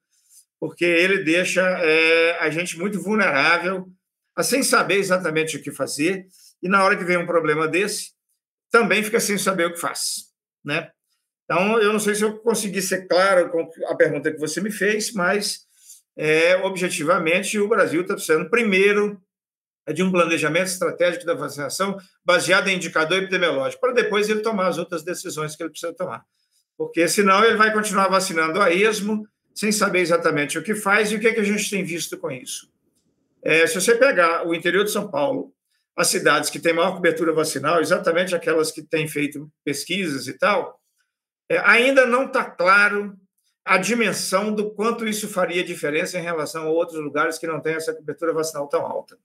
[0.60, 3.88] porque ele deixa é, a gente muito vulnerável,
[4.36, 6.28] a sem saber exatamente o que fazer,
[6.62, 8.12] e na hora que vem um problema desse,
[8.70, 10.32] também fica sem saber o que faz.
[10.64, 10.92] Né?
[11.46, 14.72] Então, eu não sei se eu consegui ser claro com a pergunta que você me
[14.72, 15.62] fez, mas,
[16.16, 19.20] é, objetivamente, o Brasil está precisando, primeiro,
[19.94, 24.78] de um planejamento estratégico da vacinação baseado em indicador epidemiológico, para depois ele tomar as
[24.78, 26.24] outras decisões que ele precisa tomar.
[26.78, 31.16] Porque senão ele vai continuar vacinando a esmo, sem saber exatamente o que faz e
[31.16, 32.72] o que, é que a gente tem visto com isso.
[33.44, 35.54] É, se você pegar o interior de São Paulo,
[35.96, 40.80] as cidades que têm maior cobertura vacinal, exatamente aquelas que têm feito pesquisas e tal,
[41.50, 43.18] é, ainda não está claro
[43.66, 47.76] a dimensão do quanto isso faria diferença em relação a outros lugares que não têm
[47.76, 49.18] essa cobertura vacinal tão alta.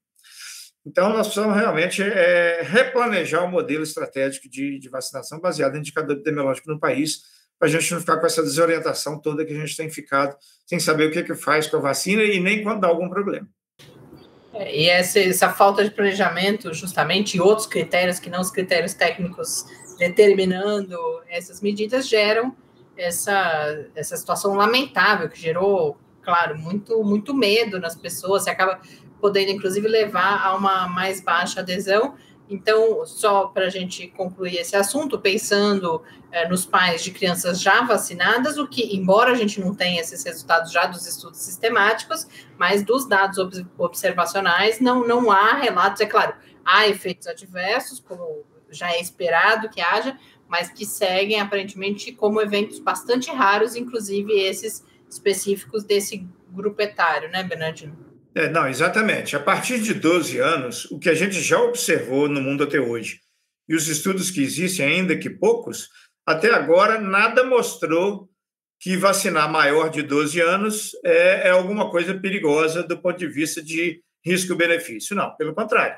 [0.86, 6.14] Então, nós precisamos realmente é, replanejar o modelo estratégico de, de, vacinação baseado em indicador
[6.14, 7.22] epidemiológico no país,
[7.58, 10.78] para a gente não ficar com essa desorientação toda que a gente tem ficado sem
[10.78, 13.48] saber o que, que faz com a vacina e nem quando dá algum problema.
[14.54, 18.94] É, e essa, essa falta de planejamento, justamente, e outros critérios que não os critérios
[18.94, 19.64] técnicos
[19.98, 20.96] determinando
[21.28, 22.54] essas medidas, geram
[22.96, 28.80] essa, essa situação lamentável que gerou, claro, muito, muito medo nas pessoas, você acaba
[29.20, 32.14] podendo, inclusive, levar a uma mais baixa adesão.
[32.48, 37.82] Então, só para a gente concluir esse assunto, pensando é, nos pais de crianças já
[37.82, 42.26] vacinadas, o que, embora a gente não tenha esses resultados já dos estudos sistemáticos,
[42.56, 43.38] mas dos dados
[43.76, 49.80] observacionais, não, não há relatos, é claro, há efeitos adversos, como já é esperado que
[49.80, 50.16] haja,
[50.48, 57.42] mas que seguem aparentemente como eventos bastante raros, inclusive esses específicos desse grupo etário, né,
[57.42, 58.15] Bernardino?
[58.36, 59.34] É, não, exatamente.
[59.34, 63.18] A partir de 12 anos, o que a gente já observou no mundo até hoje,
[63.66, 65.88] e os estudos que existem, ainda que poucos,
[66.26, 68.28] até agora nada mostrou
[68.78, 73.62] que vacinar maior de 12 anos é, é alguma coisa perigosa do ponto de vista
[73.62, 75.16] de risco-benefício.
[75.16, 75.96] Não, pelo contrário.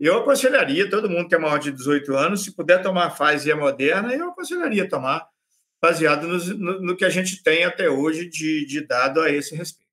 [0.00, 3.56] Eu aconselharia todo mundo que é maior de 18 anos, se puder tomar a Pfizer
[3.56, 5.24] Moderna, eu aconselharia tomar,
[5.80, 9.54] baseado no, no, no que a gente tem até hoje de, de dado a esse
[9.54, 9.85] respeito.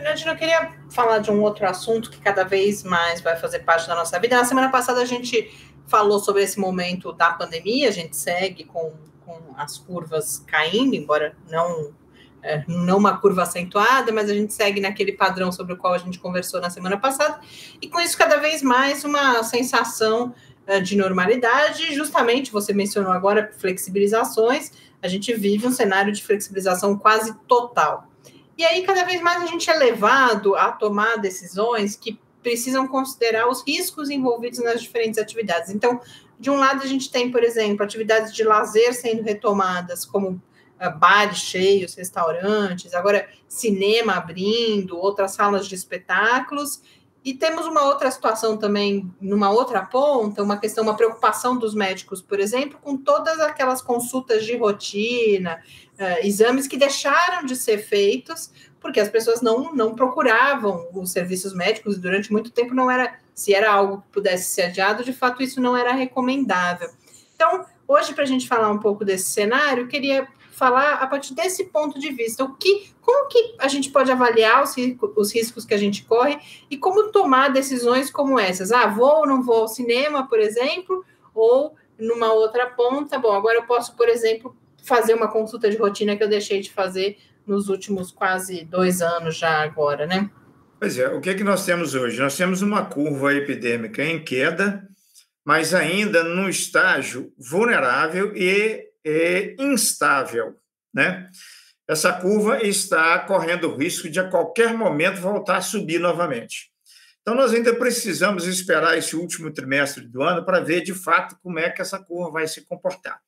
[0.00, 3.86] Fernandinho, eu queria falar de um outro assunto que cada vez mais vai fazer parte
[3.86, 4.34] da nossa vida.
[4.34, 5.54] Na semana passada a gente
[5.86, 8.94] falou sobre esse momento da pandemia, a gente segue com,
[9.26, 11.92] com as curvas caindo, embora não
[12.42, 15.98] é, não uma curva acentuada, mas a gente segue naquele padrão sobre o qual a
[15.98, 17.38] gente conversou na semana passada,
[17.82, 20.34] e com isso cada vez mais uma sensação
[20.66, 26.96] é, de normalidade, justamente você mencionou agora flexibilizações, a gente vive um cenário de flexibilização
[26.96, 28.09] quase total.
[28.60, 33.48] E aí cada vez mais a gente é levado a tomar decisões que precisam considerar
[33.48, 35.70] os riscos envolvidos nas diferentes atividades.
[35.70, 35.98] Então,
[36.38, 40.42] de um lado a gente tem, por exemplo, atividades de lazer sendo retomadas, como
[40.98, 46.82] bares cheios, restaurantes, agora cinema abrindo, outras salas de espetáculos.
[47.22, 52.22] E temos uma outra situação também, numa outra ponta, uma questão, uma preocupação dos médicos,
[52.22, 55.60] por exemplo, com todas aquelas consultas de rotina,
[55.98, 61.54] uh, exames que deixaram de ser feitos porque as pessoas não, não procuravam os serviços
[61.54, 65.12] médicos e durante muito tempo não era, se era algo que pudesse ser adiado, de
[65.12, 66.88] fato isso não era recomendável.
[67.34, 70.26] Então, hoje, para a gente falar um pouco desse cenário, queria
[70.60, 74.62] falar a partir desse ponto de vista, o que, como que a gente pode avaliar
[74.62, 74.74] os,
[75.16, 76.38] os riscos que a gente corre
[76.70, 78.70] e como tomar decisões como essas.
[78.70, 81.02] Ah, vou ou não vou ao cinema, por exemplo,
[81.34, 83.18] ou numa outra ponta.
[83.18, 86.70] Bom, agora eu posso, por exemplo, fazer uma consulta de rotina que eu deixei de
[86.70, 90.30] fazer nos últimos quase dois anos já agora, né?
[90.78, 92.20] Pois é, o que, é que nós temos hoje?
[92.20, 94.86] Nós temos uma curva epidêmica em queda,
[95.42, 100.56] mas ainda num estágio vulnerável e é instável,
[100.92, 101.28] né?
[101.88, 106.70] Essa curva está correndo o risco de a qualquer momento voltar a subir novamente.
[107.20, 111.58] Então, nós ainda precisamos esperar esse último trimestre do ano para ver de fato como
[111.58, 113.20] é que essa curva vai se comportar.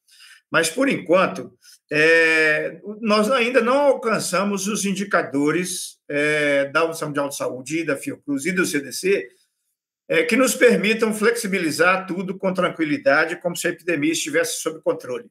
[0.50, 1.52] Mas, por enquanto,
[1.90, 8.44] é, nós ainda não alcançamos os indicadores é, da União Mundial de Saúde, da Fiocruz
[8.44, 9.28] e do CDC,
[10.08, 15.30] é, que nos permitam flexibilizar tudo com tranquilidade, como se a epidemia estivesse sob controle.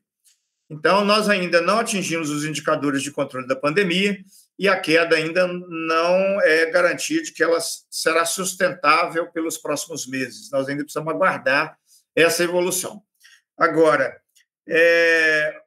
[0.71, 4.17] Então, nós ainda não atingimos os indicadores de controle da pandemia
[4.57, 10.49] e a queda ainda não é garantia de que ela será sustentável pelos próximos meses.
[10.49, 11.77] Nós ainda precisamos aguardar
[12.15, 13.03] essa evolução.
[13.57, 14.17] Agora,
[14.65, 15.59] é,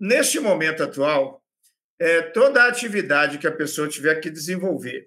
[0.00, 1.44] neste momento atual,
[1.98, 5.06] é, toda a atividade que a pessoa tiver que desenvolver,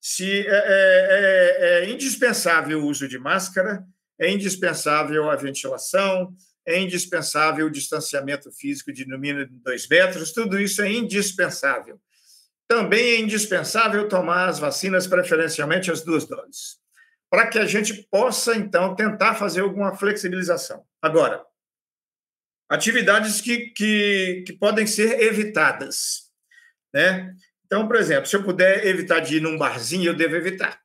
[0.00, 3.84] se é, é, é, é indispensável o uso de máscara,
[4.18, 6.34] é indispensável a ventilação,
[6.66, 12.00] é indispensável o distanciamento físico de no mínimo dois metros, tudo isso é indispensável.
[12.68, 16.78] Também é indispensável tomar as vacinas, preferencialmente as duas doses,
[17.28, 20.84] para que a gente possa, então, tentar fazer alguma flexibilização.
[21.02, 21.44] Agora,
[22.68, 26.30] atividades que, que, que podem ser evitadas.
[26.94, 27.34] Né?
[27.66, 30.80] Então, por exemplo, se eu puder evitar de ir num barzinho, eu devo evitar.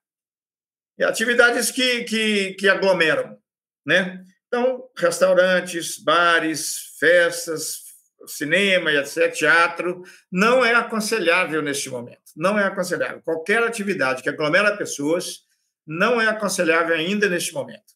[1.02, 3.38] atividades que, que, que aglomeram,
[3.86, 4.24] né?
[4.48, 7.86] Então, restaurantes, bares, festas,
[8.28, 12.22] cinema, etc., teatro, não é aconselhável neste momento.
[12.36, 13.22] Não é aconselhável.
[13.22, 15.42] Qualquer atividade que aglomera pessoas
[15.86, 17.94] não é aconselhável ainda neste momento.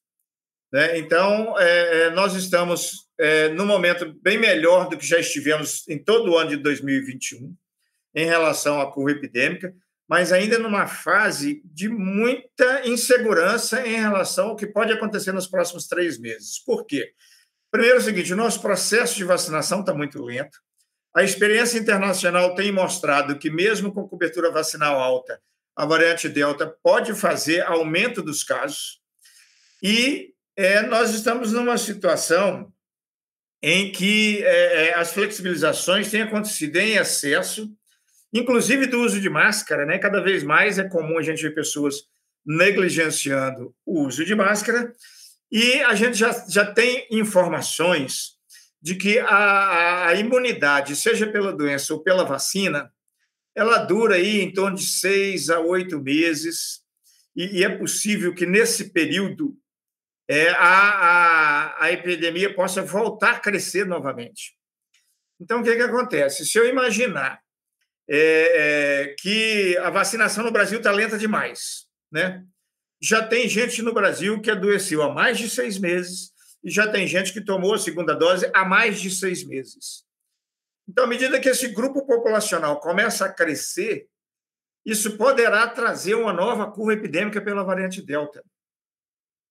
[0.72, 1.00] Né?
[1.00, 5.98] Então, é, é, nós estamos é, num momento bem melhor do que já estivemos em
[5.98, 7.56] todo o ano de 2021,
[8.16, 9.74] em relação à curva epidêmica,
[10.10, 15.88] mas ainda numa fase de muita insegurança em relação ao que pode acontecer nos próximos
[15.88, 16.58] três meses.
[16.58, 17.14] Por quê?
[17.72, 20.58] Primeiro é o seguinte: o nosso processo de vacinação está muito lento.
[21.16, 25.40] A experiência internacional tem mostrado que, mesmo com cobertura vacinal alta,
[25.76, 29.00] a variante Delta pode fazer aumento dos casos.
[29.82, 32.72] E é, nós estamos numa situação
[33.62, 37.72] em que é, é, as flexibilizações têm acontecido em excesso,
[38.34, 39.86] inclusive do uso de máscara.
[39.86, 39.98] Né?
[39.98, 42.08] Cada vez mais é comum a gente ver pessoas
[42.46, 44.94] negligenciando o uso de máscara,
[45.52, 48.38] e a gente já, já tem informações
[48.82, 52.92] de que a, a imunidade, seja pela doença ou pela vacina,
[53.56, 56.82] ela dura aí em torno de seis a oito meses,
[57.36, 59.58] e, e é possível que nesse período
[60.30, 64.56] é, a, a, a epidemia possa voltar a crescer novamente.
[65.42, 66.46] Então, o que, que acontece?
[66.46, 67.42] Se eu imaginar
[68.10, 72.44] é, é, que a vacinação no Brasil está lenta demais, né?
[73.02, 76.32] já tem gente no Brasil que adoeceu há mais de seis meses
[76.64, 80.04] e já tem gente que tomou a segunda dose há mais de seis meses.
[80.88, 84.08] Então, à medida que esse grupo populacional começa a crescer,
[84.86, 88.44] isso poderá trazer uma nova curva epidêmica pela variante Delta.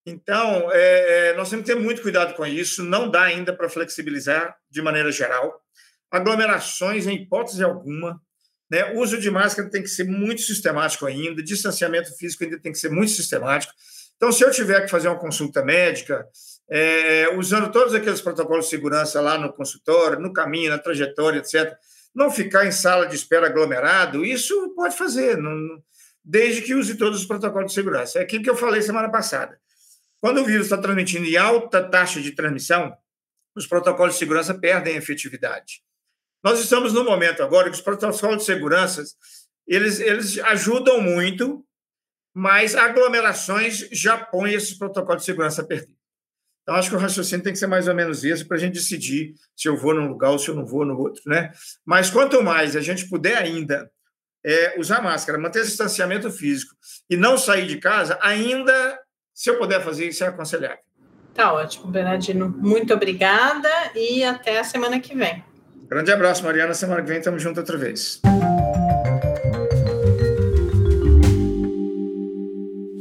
[0.05, 2.83] Então, é, é, nós temos que ter muito cuidado com isso.
[2.83, 5.63] Não dá ainda para flexibilizar de maneira geral.
[6.11, 8.21] Aglomerações, em hipótese alguma.
[8.71, 8.93] Né?
[8.95, 11.43] Uso de máscara tem que ser muito sistemático ainda.
[11.43, 13.73] Distanciamento físico ainda tem que ser muito sistemático.
[14.17, 16.27] Então, se eu tiver que fazer uma consulta médica,
[16.69, 21.77] é, usando todos aqueles protocolos de segurança lá no consultório, no caminho, na trajetória, etc.,
[22.15, 25.81] não ficar em sala de espera aglomerado, isso pode fazer, não,
[26.25, 28.19] desde que use todos os protocolos de segurança.
[28.19, 29.59] É aquilo que eu falei semana passada.
[30.21, 32.93] Quando o vírus está transmitindo em alta taxa de transmissão,
[33.55, 35.81] os protocolos de segurança perdem efetividade.
[36.43, 39.03] Nós estamos no momento agora que os protocolos de segurança
[39.67, 41.65] eles, eles ajudam muito,
[42.35, 45.95] mas aglomerações já põem esses protocolos de segurança a perder.
[46.63, 48.75] Então, acho que o raciocínio tem que ser mais ou menos esse para a gente
[48.75, 51.23] decidir se eu vou num lugar ou se eu não vou no outro.
[51.27, 51.51] Né?
[51.85, 53.91] Mas quanto mais a gente puder ainda
[54.45, 56.75] é, usar máscara, manter distanciamento físico
[57.09, 58.99] e não sair de casa, ainda
[59.35, 60.79] se eu puder fazer isso, é aconselhável.
[61.33, 62.49] Tá ótimo, Bernardino.
[62.49, 65.45] Muito obrigada e até a semana que vem.
[65.89, 66.75] Grande abraço, Mariana.
[66.75, 68.21] Semana que vem estamos juntos outra vez.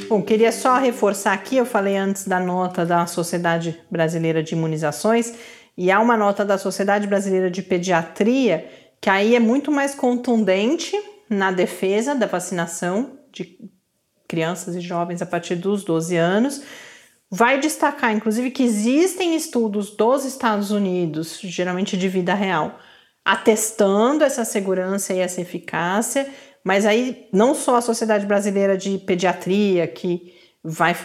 [0.07, 5.33] Bom, queria só reforçar aqui, eu falei antes da nota da Sociedade Brasileira de Imunizações,
[5.77, 8.65] e há uma nota da Sociedade Brasileira de Pediatria
[9.01, 10.95] que aí é muito mais contundente
[11.29, 13.59] na defesa da vacinação de
[14.27, 16.63] crianças e jovens a partir dos 12 anos.
[17.30, 22.80] Vai destacar, inclusive, que existem estudos dos Estados Unidos, geralmente de vida real,
[23.25, 26.30] atestando essa segurança e essa eficácia,
[26.63, 30.95] mas aí não só a Sociedade Brasileira de Pediatria, que vai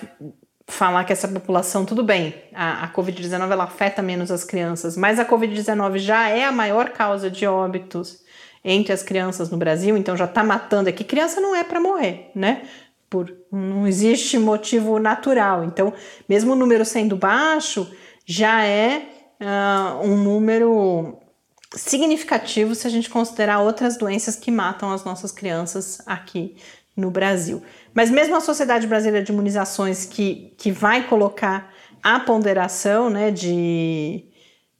[0.69, 5.19] falar que essa população, tudo bem, a, a Covid-19 ela afeta menos as crianças, mas
[5.19, 8.23] a Covid-19 já é a maior causa de óbitos
[8.65, 11.03] entre as crianças no Brasil, então já está matando aqui.
[11.03, 12.63] Criança não é para morrer, né?
[13.13, 15.65] Por não existe motivo natural.
[15.65, 15.93] Então,
[16.27, 17.87] mesmo o número sendo baixo,
[18.25, 19.03] já é
[19.39, 21.19] uh, um número
[21.75, 26.57] significativo se a gente considerar outras doenças que matam as nossas crianças aqui
[26.97, 27.63] no Brasil.
[27.93, 31.71] Mas mesmo a Sociedade Brasileira de Imunizações, que, que vai colocar
[32.03, 34.25] a ponderação né, de,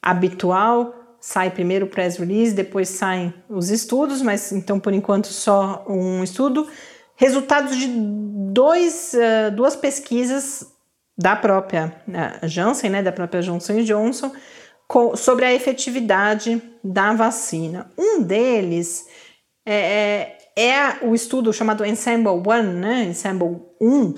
[0.00, 0.94] habitual.
[1.20, 6.22] Sai primeiro o press release, depois saem os estudos, mas então por enquanto só um
[6.24, 6.68] estudo.
[7.14, 10.66] Resultados de dois, uh, duas pesquisas
[11.16, 14.32] da própria uh, Janssen, né, da própria Johnson Johnson,
[15.16, 17.90] sobre a efetividade da vacina.
[17.96, 19.06] Um deles
[19.64, 23.04] é, é, é o estudo chamado Ensemble 1, né?
[23.04, 24.14] Ensemble 1,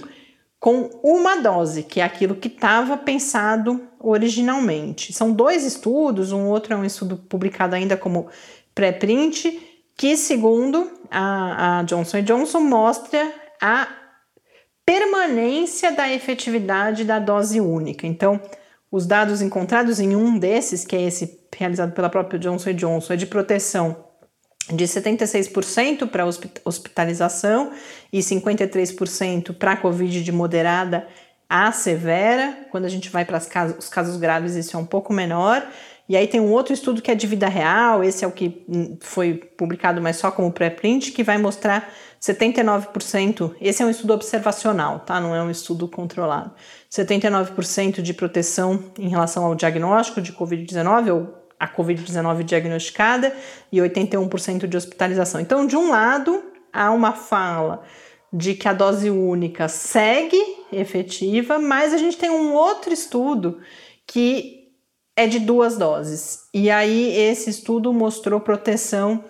[0.58, 5.12] com uma dose, que é aquilo que estava pensado originalmente.
[5.12, 8.28] São dois estudos, um outro é um estudo publicado ainda como
[8.74, 9.62] pré-print,
[9.96, 13.88] que, segundo a, a Johnson Johnson, mostra a
[14.84, 18.06] permanência da efetividade da dose única.
[18.06, 18.40] Então,
[18.94, 23.16] os dados encontrados em um desses, que é esse realizado pela própria Johnson Johnson, é
[23.16, 24.04] de proteção
[24.72, 26.24] de 76% para
[26.64, 27.72] hospitalização
[28.12, 31.08] e 53% para Covid de moderada
[31.48, 32.68] a severa.
[32.70, 33.38] Quando a gente vai para
[33.76, 35.66] os casos graves, isso é um pouco menor.
[36.08, 38.62] E aí tem um outro estudo que é de vida real, esse é o que
[38.68, 41.90] hum, foi publicado, mas só como pré-print, que vai mostrar
[42.20, 43.54] 79%.
[43.60, 45.18] Esse é um estudo observacional, tá?
[45.18, 46.52] Não é um estudo controlado.
[46.90, 53.34] 79% de proteção em relação ao diagnóstico de Covid-19 ou a Covid-19 diagnosticada
[53.72, 55.40] e 81% de hospitalização.
[55.40, 56.42] Então, de um lado,
[56.72, 57.82] há uma fala
[58.30, 60.40] de que a dose única segue
[60.72, 63.60] efetiva, mas a gente tem um outro estudo
[64.06, 64.63] que
[65.16, 66.48] é de duas doses.
[66.52, 69.24] E aí, esse estudo mostrou proteção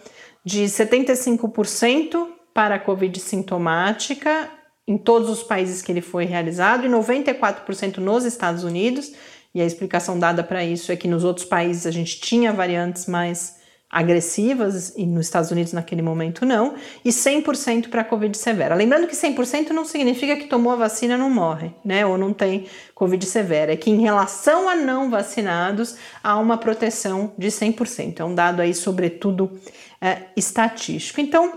[0.45, 4.51] de 75% para a Covid sintomática
[4.87, 9.13] em todos os países que ele foi realizado e 94% nos Estados Unidos.
[9.55, 13.07] E a explicação dada para isso é que nos outros países a gente tinha variantes
[13.07, 13.57] mais
[13.95, 16.75] agressivas e nos Estados Unidos naquele momento não,
[17.05, 18.75] e 100% para a Covid severa.
[18.75, 22.67] Lembrando que 100% não significa que tomou a vacina não morre, né, ou não tem
[22.93, 28.19] Covid severa, é que em relação a não vacinados há uma proteção de 100%.
[28.19, 29.61] É um dado aí, sobretudo,
[30.01, 31.21] é, estatístico.
[31.21, 31.53] Então,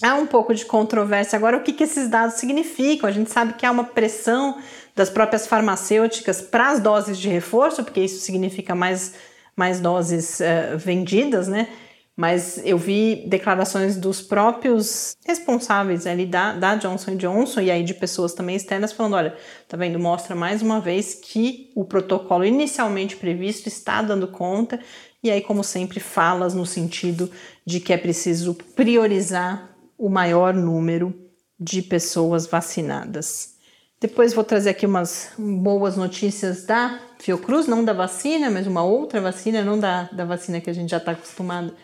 [0.00, 1.36] há um pouco de controvérsia.
[1.36, 3.08] Agora, o que, que esses dados significam?
[3.08, 4.56] A gente sabe que há uma pressão
[4.94, 9.14] das próprias farmacêuticas para as doses de reforço, porque isso significa mais,
[9.56, 11.68] mais doses uh, vendidas, né?
[12.16, 17.92] Mas eu vi declarações dos próprios responsáveis ali da, da Johnson Johnson e aí de
[17.92, 19.36] pessoas também externas falando: olha,
[19.68, 19.98] tá vendo?
[19.98, 24.80] Mostra mais uma vez que o protocolo inicialmente previsto está dando conta,
[25.22, 27.30] e aí, como sempre, falas no sentido
[27.66, 31.12] de que é preciso priorizar o maior número
[31.58, 33.56] de pessoas vacinadas.
[34.00, 39.20] Depois vou trazer aqui umas boas notícias da Fiocruz, não da vacina, mas uma outra
[39.20, 41.74] vacina, não da, da vacina que a gente já está acostumado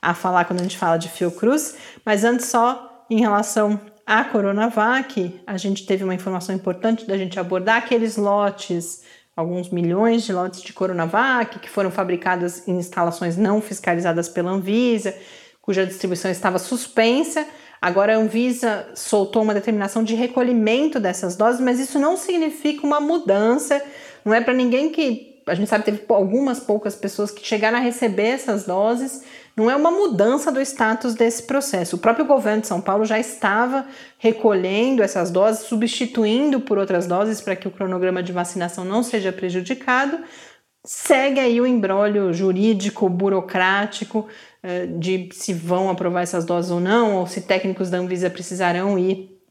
[0.00, 1.76] a falar quando a gente fala de Fiocruz.
[2.04, 7.38] Mas antes, só em relação à Coronavac, a gente teve uma informação importante da gente
[7.38, 9.02] abordar aqueles lotes,
[9.36, 15.14] alguns milhões de lotes de Coronavac que foram fabricados em instalações não fiscalizadas pela Anvisa,
[15.60, 17.46] cuja distribuição estava suspensa
[17.82, 23.00] Agora a Anvisa soltou uma determinação de recolhimento dessas doses, mas isso não significa uma
[23.00, 23.82] mudança.
[24.24, 27.80] Não é para ninguém que a gente sabe teve algumas poucas pessoas que chegaram a
[27.80, 29.24] receber essas doses.
[29.56, 31.96] Não é uma mudança do status desse processo.
[31.96, 33.86] O próprio governo de São Paulo já estava
[34.18, 39.32] recolhendo essas doses, substituindo por outras doses para que o cronograma de vacinação não seja
[39.32, 40.18] prejudicado.
[40.84, 44.26] Segue aí o embrólio jurídico, burocrático,
[44.62, 48.98] eh, de se vão aprovar essas doses ou não, ou se técnicos da Anvisa precisarão
[48.98, 49.41] ir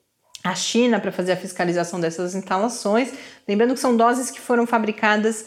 [0.43, 3.13] à China para fazer a fiscalização dessas instalações.
[3.47, 5.45] Lembrando que são doses que foram fabricadas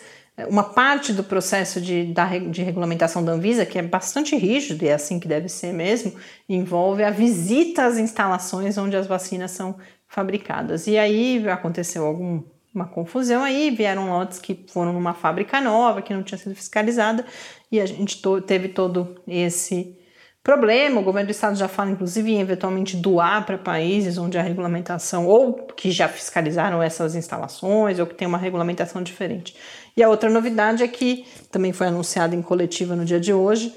[0.48, 4.88] uma parte do processo de, da, de regulamentação da Anvisa, que é bastante rígido e
[4.88, 6.12] é assim que deve ser mesmo,
[6.48, 9.76] envolve a visita às instalações onde as vacinas são
[10.08, 10.88] fabricadas.
[10.88, 16.24] E aí aconteceu alguma confusão aí, vieram lotes que foram numa fábrica nova, que não
[16.24, 17.24] tinha sido fiscalizada,
[17.70, 19.96] e a gente teve todo esse
[20.44, 21.00] problema.
[21.00, 25.26] O governo do estado já fala, inclusive, em eventualmente doar para países onde a regulamentação,
[25.26, 29.56] ou que já fiscalizaram essas instalações, ou que tem uma regulamentação diferente.
[29.96, 33.74] E a outra novidade é que também foi anunciada em coletiva no dia de hoje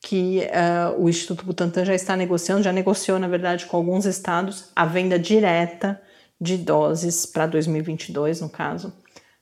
[0.00, 4.70] que uh, o Instituto Butantan já está negociando, já negociou, na verdade, com alguns estados
[4.74, 6.00] a venda direta
[6.40, 8.92] de doses para 2022, no caso,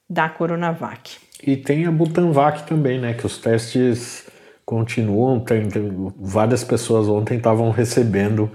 [0.08, 1.18] da Coronavac.
[1.42, 3.12] E tem a Butanvac também, né?
[3.12, 4.26] Que os testes
[4.66, 5.38] continuam.
[5.38, 8.50] Tem, tem várias pessoas ontem estavam recebendo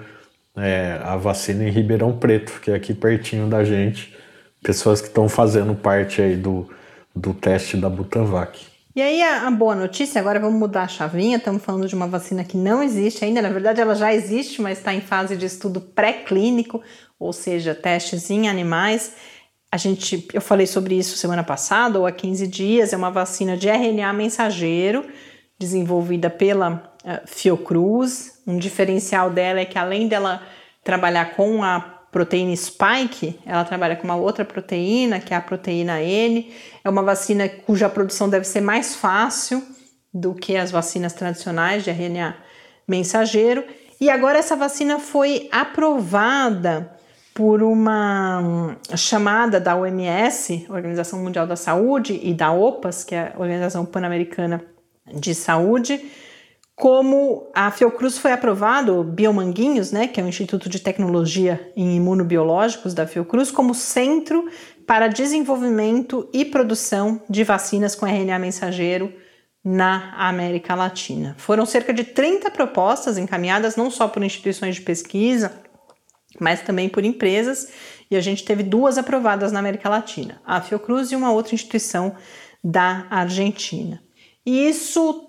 [0.57, 4.13] é, a vacina em Ribeirão Preto, que é aqui pertinho da gente.
[4.61, 6.69] Pessoas que estão fazendo parte aí do,
[7.15, 8.59] do teste da Butanvac.
[8.93, 12.07] E aí a, a, boa notícia, agora vamos mudar a chavinha, estamos falando de uma
[12.07, 15.45] vacina que não existe ainda, na verdade ela já existe, mas está em fase de
[15.45, 16.81] estudo pré-clínico,
[17.17, 19.13] ou seja, testes em animais.
[19.71, 23.55] A gente, eu falei sobre isso semana passada ou há 15 dias, é uma vacina
[23.55, 25.05] de RNA mensageiro
[25.61, 28.41] desenvolvida pela uh, Fiocruz.
[28.47, 30.41] Um diferencial dela é que além dela
[30.83, 31.79] trabalhar com a
[32.11, 36.51] proteína spike, ela trabalha com uma outra proteína, que é a proteína N.
[36.83, 39.63] É uma vacina cuja produção deve ser mais fácil
[40.11, 42.35] do que as vacinas tradicionais de RNA
[42.87, 43.63] mensageiro.
[43.99, 46.91] E agora essa vacina foi aprovada
[47.35, 53.39] por uma chamada da OMS, Organização Mundial da Saúde, e da OPAS, que é a
[53.39, 54.61] Organização Pan-Americana
[55.13, 56.03] de Saúde,
[56.75, 62.93] como a Fiocruz foi aprovado, Biomanguinhos, né, que é o Instituto de Tecnologia em Imunobiológicos
[62.93, 64.49] da Fiocruz, como centro
[64.87, 69.13] para desenvolvimento e produção de vacinas com RNA mensageiro
[69.63, 71.35] na América Latina.
[71.37, 75.53] Foram cerca de 30 propostas encaminhadas não só por instituições de pesquisa,
[76.39, 77.67] mas também por empresas,
[78.09, 82.15] e a gente teve duas aprovadas na América Latina, a Fiocruz e uma outra instituição
[82.63, 84.01] da Argentina.
[84.45, 85.27] E isso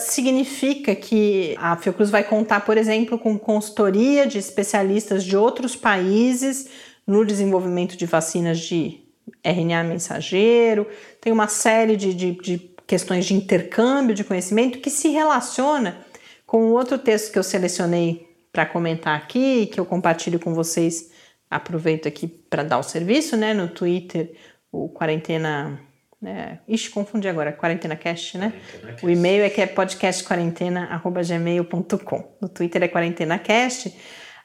[0.00, 6.68] significa que a Fiocruz vai contar, por exemplo, com consultoria de especialistas de outros países
[7.06, 9.00] no desenvolvimento de vacinas de
[9.44, 10.86] RNA mensageiro,
[11.20, 16.04] tem uma série de, de, de questões de intercâmbio de conhecimento que se relaciona
[16.46, 21.10] com outro texto que eu selecionei para comentar aqui, que eu compartilho com vocês.
[21.48, 24.32] Aproveito aqui para dar o serviço, né, no Twitter,
[24.70, 25.80] o Quarentena
[26.24, 28.52] é, ixi, confundi agora, Quarentena Cast, né?
[28.52, 32.36] Quarentena o e-mail é que é podcastquarentena.gmail.com.
[32.40, 33.96] No Twitter é Quarentena Cast.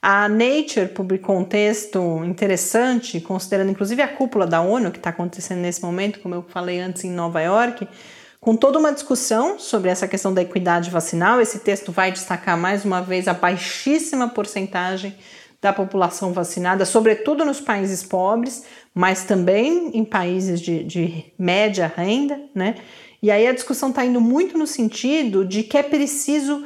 [0.02, 5.60] A Nature publicou um texto interessante, considerando inclusive a cúpula da ONU que está acontecendo
[5.60, 7.88] nesse momento, como eu falei antes em Nova York,
[8.40, 11.42] com toda uma discussão sobre essa questão da equidade vacinal.
[11.42, 15.16] Esse texto vai destacar mais uma vez a baixíssima porcentagem
[15.66, 22.40] da população vacinada, sobretudo nos países pobres, mas também em países de, de média renda,
[22.54, 22.76] né?
[23.20, 26.64] E aí a discussão está indo muito no sentido de que é preciso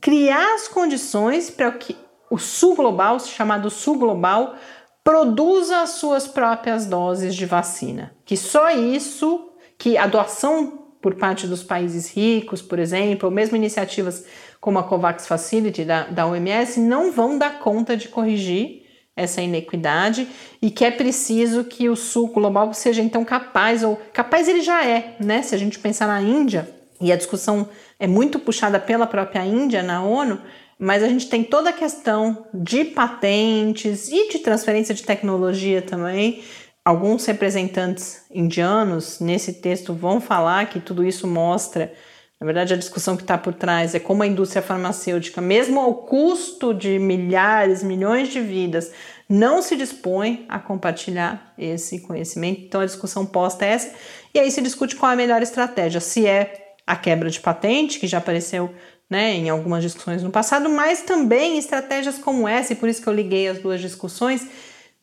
[0.00, 1.96] criar as condições para que
[2.28, 4.56] o sul global, chamado sul global,
[5.04, 8.16] produza as suas próprias doses de vacina.
[8.24, 13.56] Que só isso, que a doação por parte dos países ricos, por exemplo, ou mesmo
[13.56, 14.24] iniciativas
[14.60, 20.28] como a COVAX Facility da, da OMS, não vão dar conta de corrigir essa inequidade
[20.62, 24.86] e que é preciso que o sul global seja então capaz, ou capaz ele já
[24.86, 25.42] é, né?
[25.42, 26.68] Se a gente pensar na Índia,
[27.00, 30.40] e a discussão é muito puxada pela própria Índia na ONU,
[30.78, 36.42] mas a gente tem toda a questão de patentes e de transferência de tecnologia também.
[36.84, 41.92] Alguns representantes indianos nesse texto vão falar que tudo isso mostra
[42.40, 45.92] na verdade, a discussão que está por trás é como a indústria farmacêutica, mesmo ao
[45.94, 48.92] custo de milhares, milhões de vidas,
[49.28, 52.60] não se dispõe a compartilhar esse conhecimento.
[52.60, 53.92] Então, a discussão posta é essa.
[54.32, 56.00] E aí se discute qual é a melhor estratégia.
[56.00, 58.72] Se é a quebra de patente, que já apareceu
[59.10, 63.08] né, em algumas discussões no passado, mas também estratégias como essa, e por isso que
[63.08, 64.46] eu liguei as duas discussões,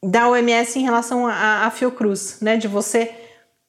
[0.01, 3.13] da OMS em relação à Fiocruz, né, de você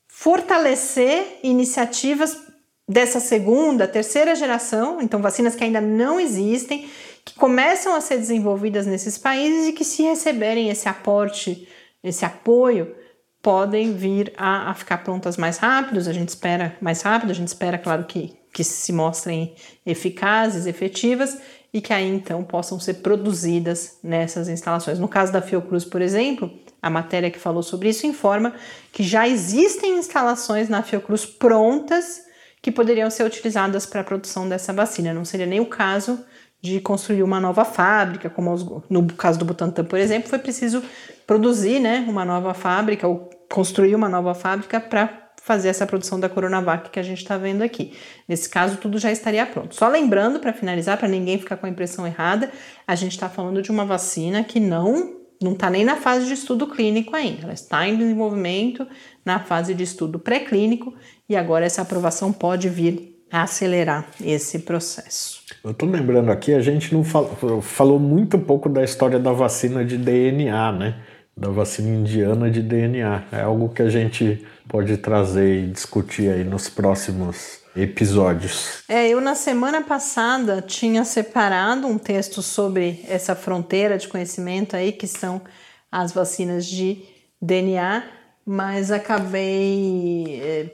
[0.06, 2.45] fortalecer iniciativas
[2.88, 6.88] dessa segunda, terceira geração, então vacinas que ainda não existem,
[7.24, 11.66] que começam a ser desenvolvidas nesses países e que, se receberem esse aporte,
[12.02, 12.94] esse apoio,
[13.42, 16.06] podem vir a, a ficar prontas mais rápidos.
[16.06, 21.38] A gente espera mais rápido, a gente espera, claro, que, que se mostrem eficazes, efetivas
[21.72, 24.98] e que aí então possam ser produzidas nessas instalações.
[24.98, 28.54] No caso da Fiocruz, por exemplo, a matéria que falou sobre isso informa
[28.92, 32.25] que já existem instalações na Fiocruz prontas
[32.66, 35.14] que poderiam ser utilizadas para a produção dessa vacina.
[35.14, 36.18] Não seria nem o caso
[36.60, 40.82] de construir uma nova fábrica, como no caso do Butantan, por exemplo, foi preciso
[41.28, 46.28] produzir né, uma nova fábrica ou construir uma nova fábrica para fazer essa produção da
[46.28, 47.96] Coronavac que a gente está vendo aqui.
[48.26, 49.72] Nesse caso, tudo já estaria pronto.
[49.72, 52.50] Só lembrando, para finalizar, para ninguém ficar com a impressão errada,
[52.84, 56.32] a gente está falando de uma vacina que não não está nem na fase de
[56.32, 57.42] estudo clínico ainda.
[57.42, 58.86] Ela está em desenvolvimento
[59.26, 60.94] na fase de estudo pré-clínico
[61.28, 65.42] e agora essa aprovação pode vir a acelerar esse processo.
[65.64, 69.84] Eu estou lembrando aqui, a gente não falou, falou muito pouco da história da vacina
[69.84, 71.02] de DNA, né?
[71.36, 73.24] Da vacina indiana de DNA.
[73.32, 78.84] É algo que a gente pode trazer e discutir aí nos próximos episódios.
[78.88, 84.92] É, eu na semana passada tinha separado um texto sobre essa fronteira de conhecimento aí,
[84.92, 85.42] que são
[85.90, 87.02] as vacinas de
[87.42, 88.02] DNA,
[88.46, 90.70] mas acabei, é,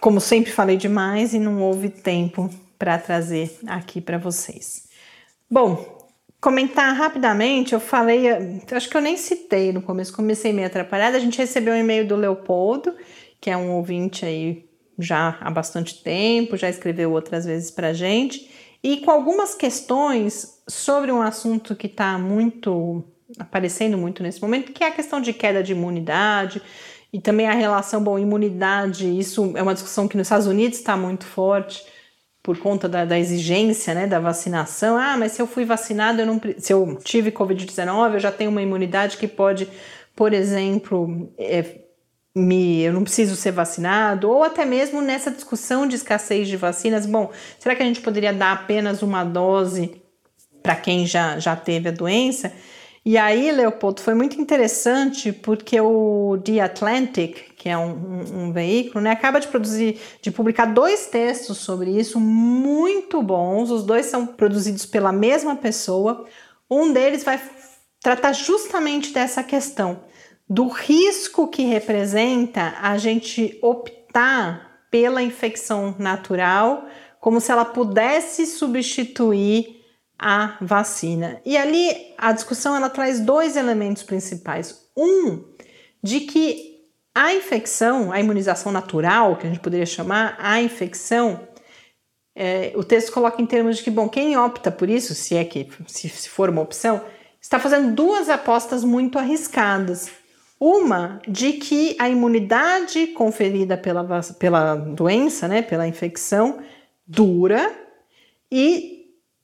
[0.00, 2.48] como sempre falei demais e não houve tempo
[2.78, 4.86] para trazer aqui para vocês.
[5.50, 6.06] Bom,
[6.40, 8.26] comentar rapidamente, eu falei,
[8.70, 12.06] acho que eu nem citei no começo, comecei meio atrapalhada, a gente recebeu um e-mail
[12.06, 12.94] do Leopoldo,
[13.40, 14.64] que é um ouvinte aí
[14.96, 18.48] já há bastante tempo, já escreveu outras vezes para gente,
[18.82, 23.04] e com algumas questões sobre um assunto que está muito
[23.38, 26.62] aparecendo muito nesse momento, que é a questão de queda de imunidade
[27.12, 30.96] e também a relação, bom, imunidade, isso é uma discussão que nos Estados Unidos está
[30.96, 31.84] muito forte
[32.42, 34.96] por conta da, da, exigência né, da vacinação.
[34.96, 38.50] Ah, mas se eu fui vacinado, eu não, se eu tive Covid-19, eu já tenho
[38.50, 39.68] uma imunidade que pode,
[40.14, 41.80] por exemplo, é,
[42.36, 47.06] me, eu não preciso ser vacinado, ou até mesmo nessa discussão de escassez de vacinas,
[47.06, 50.00] bom, será que a gente poderia dar apenas uma dose
[50.62, 52.52] para quem já, já teve a doença?
[53.08, 58.52] E aí, Leopoldo, foi muito interessante porque o The Atlantic, que é um, um, um,
[58.52, 63.70] veículo, né, acaba de produzir, de publicar dois textos sobre isso, muito bons.
[63.70, 66.26] Os dois são produzidos pela mesma pessoa.
[66.68, 67.40] Um deles vai
[68.02, 70.00] tratar justamente dessa questão
[70.50, 76.86] do risco que representa a gente optar pela infecção natural
[77.20, 79.75] como se ela pudesse substituir
[80.18, 81.40] a vacina.
[81.44, 84.86] E ali a discussão ela traz dois elementos principais.
[84.96, 85.44] Um,
[86.02, 86.76] de que
[87.14, 91.40] a infecção, a imunização natural, que a gente poderia chamar, a infecção,
[92.34, 95.44] é, o texto coloca em termos de que, bom, quem opta por isso, se é
[95.44, 97.02] que se, se for uma opção,
[97.40, 100.10] está fazendo duas apostas muito arriscadas.
[100.60, 106.58] Uma de que a imunidade conferida pela, pela doença, né, pela infecção,
[107.06, 107.74] dura.
[108.50, 108.95] E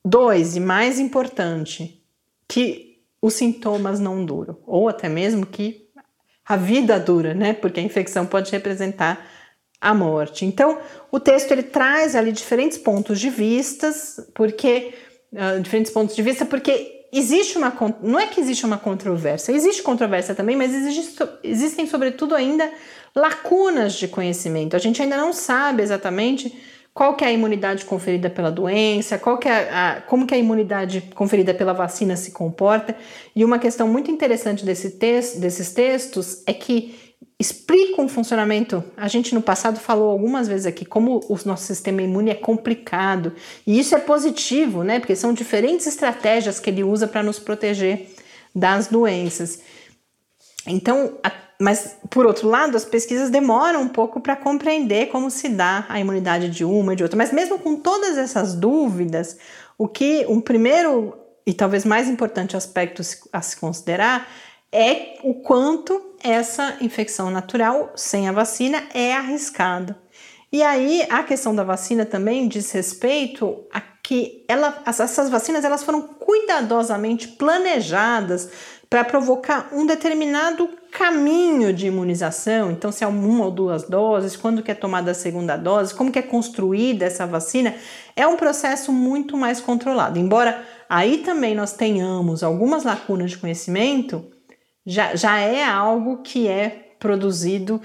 [0.05, 2.03] dois, e mais importante,
[2.49, 5.89] que os sintomas não duram, ou até mesmo que
[6.45, 7.53] a vida dura, né?
[7.53, 9.25] Porque a infecção pode representar
[9.81, 10.45] a morte.
[10.45, 10.79] Então,
[11.11, 14.95] o texto ele traz ali diferentes pontos de vistas, porque
[15.33, 17.73] uh, diferentes pontos de vista, porque existe uma
[18.03, 22.69] não é que existe uma controvérsia, existe controvérsia também, mas existe, existem sobretudo ainda
[23.15, 24.75] lacunas de conhecimento.
[24.75, 26.57] A gente ainda não sabe exatamente
[26.95, 30.39] qual que é a imunidade conferida pela doença, qual que é a, como que a
[30.39, 32.95] imunidade conferida pela vacina se comporta.
[33.35, 34.99] E uma questão muito interessante desse
[35.39, 36.95] desses textos é que
[37.39, 38.85] explicam o funcionamento.
[38.97, 43.33] A gente no passado falou algumas vezes aqui como o nosso sistema imune é complicado.
[43.67, 45.01] E isso é positivo, né?
[45.01, 48.11] Porque são diferentes estratégias que ele usa para nos proteger
[48.55, 49.61] das doenças.
[50.67, 51.33] Então, a,
[51.63, 56.01] mas por outro lado, as pesquisas demoram um pouco para compreender como se dá a
[56.01, 57.17] imunidade de uma e de outra.
[57.17, 59.39] Mas mesmo com todas essas dúvidas,
[59.79, 63.03] o que um primeiro e talvez mais importante aspecto
[63.33, 64.29] a se considerar
[64.71, 69.99] é o quanto essa infecção natural sem a vacina é arriscada.
[70.51, 75.85] E aí a questão da vacina também diz respeito a que ela, essas vacinas elas
[75.85, 78.51] foram cuidadosamente planejadas
[78.93, 82.71] para provocar um determinado caminho de imunização.
[82.71, 86.13] Então, se é uma ou duas doses, quando que é tomada a segunda dose, como
[86.13, 87.75] que é construída essa vacina,
[88.15, 90.19] é um processo muito mais controlado.
[90.19, 94.31] Embora aí também nós tenhamos algumas lacunas de conhecimento,
[94.85, 97.81] já, já é algo que é produzido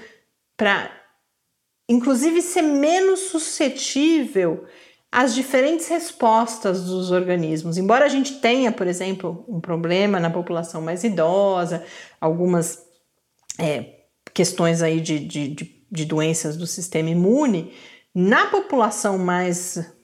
[0.58, 0.90] para,
[1.88, 4.66] inclusive, ser menos suscetível
[5.10, 7.78] às diferentes respostas dos organismos.
[7.78, 11.84] Embora a gente tenha, por exemplo, um problema na população mais idosa,
[12.20, 12.78] algumas
[13.58, 14.00] é,
[14.34, 17.72] questões aí de, de, de, de doenças do sistema imune,
[18.14, 19.96] na população mais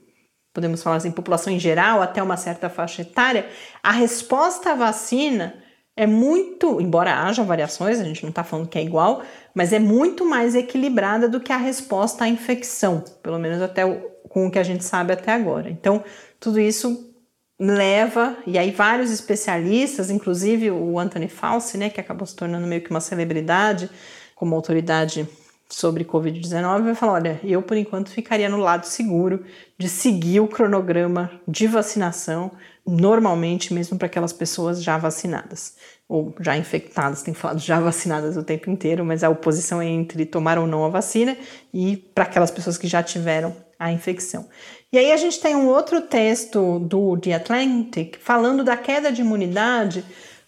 [0.55, 3.49] podemos falar assim, população em geral, até uma certa faixa etária,
[3.83, 5.61] a resposta à vacina
[5.97, 9.81] é muito, embora haja variações, a gente não está falando que é igual, mas é
[9.81, 14.51] muito mais equilibrada do que a resposta à infecção, pelo menos até o, com o
[14.51, 15.71] que a gente sabe até agora.
[15.71, 16.03] Então,
[16.41, 17.09] tudo isso
[17.57, 22.83] leva, e aí vários especialistas, inclusive o Anthony Fauci, né, que acabou se tornando meio
[22.83, 23.89] que uma celebridade
[24.35, 25.29] como autoridade
[25.69, 29.45] sobre Covid-19, vai falar: olha, eu por enquanto ficaria no lado seguro
[29.79, 32.51] de seguir o cronograma de vacinação,
[32.85, 35.77] normalmente mesmo para aquelas pessoas já vacinadas
[36.09, 40.27] ou já infectadas, tem falado já vacinadas o tempo inteiro, mas a oposição é entre
[40.27, 41.37] tomar ou não a vacina
[41.73, 44.49] e para aquelas pessoas que já tiveram a infecção.
[44.93, 49.23] E aí a gente tem um outro texto do The Atlantic falando da queda de
[49.23, 50.05] imunidade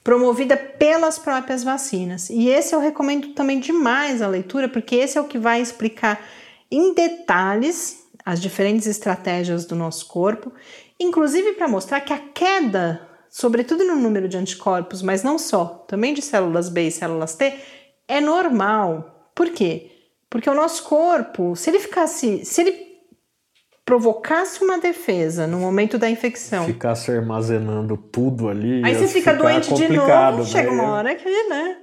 [0.06, 2.30] promovida pelas próprias vacinas.
[2.30, 6.24] E esse eu recomendo também demais a leitura, porque esse é o que vai explicar
[6.70, 10.52] em detalhes as diferentes estratégias do nosso corpo,
[10.98, 16.14] inclusive para mostrar que a queda, sobretudo no número de anticorpos, mas não só, também
[16.14, 17.54] de células B e células T,
[18.06, 19.30] é normal.
[19.34, 19.90] Por quê?
[20.30, 22.72] Porque o nosso corpo, se ele ficasse, se ele
[23.86, 26.66] provocasse uma defesa no momento da infecção.
[26.66, 28.84] Ficasse armazenando tudo ali.
[28.84, 30.44] Aí você fica doente de novo, né?
[30.44, 31.76] chega uma hora que, né?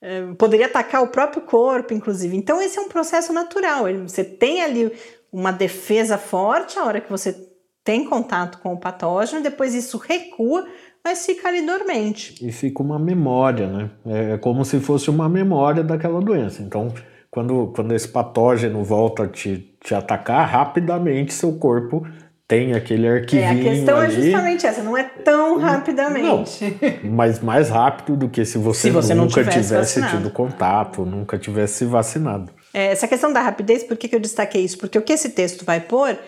[0.00, 2.34] É, poderia atacar o próprio corpo, inclusive.
[2.34, 3.84] Então, esse é um processo natural.
[4.08, 4.90] Você tem ali
[5.30, 7.36] uma defesa forte a hora que você
[7.84, 10.66] tem contato com o patógeno, depois isso recua,
[11.04, 12.34] mas fica ali dormente.
[12.40, 13.90] E fica uma memória, né?
[14.06, 16.62] É como se fosse uma memória daquela doença.
[16.62, 16.92] Então,
[17.32, 22.06] quando, quando esse patógeno volta a te, te atacar, rapidamente seu corpo
[22.46, 23.48] tem aquele arquivinho.
[23.48, 24.14] É, a questão é ali.
[24.14, 26.78] é justamente essa, não é tão rapidamente.
[27.02, 31.06] Não, mas mais rápido do que se você, se você nunca tivesse, tivesse tido contato,
[31.06, 32.52] nunca tivesse vacinado.
[32.74, 34.76] É, essa questão da rapidez, por que, que eu destaquei isso?
[34.76, 36.18] Porque o que esse texto vai pôr,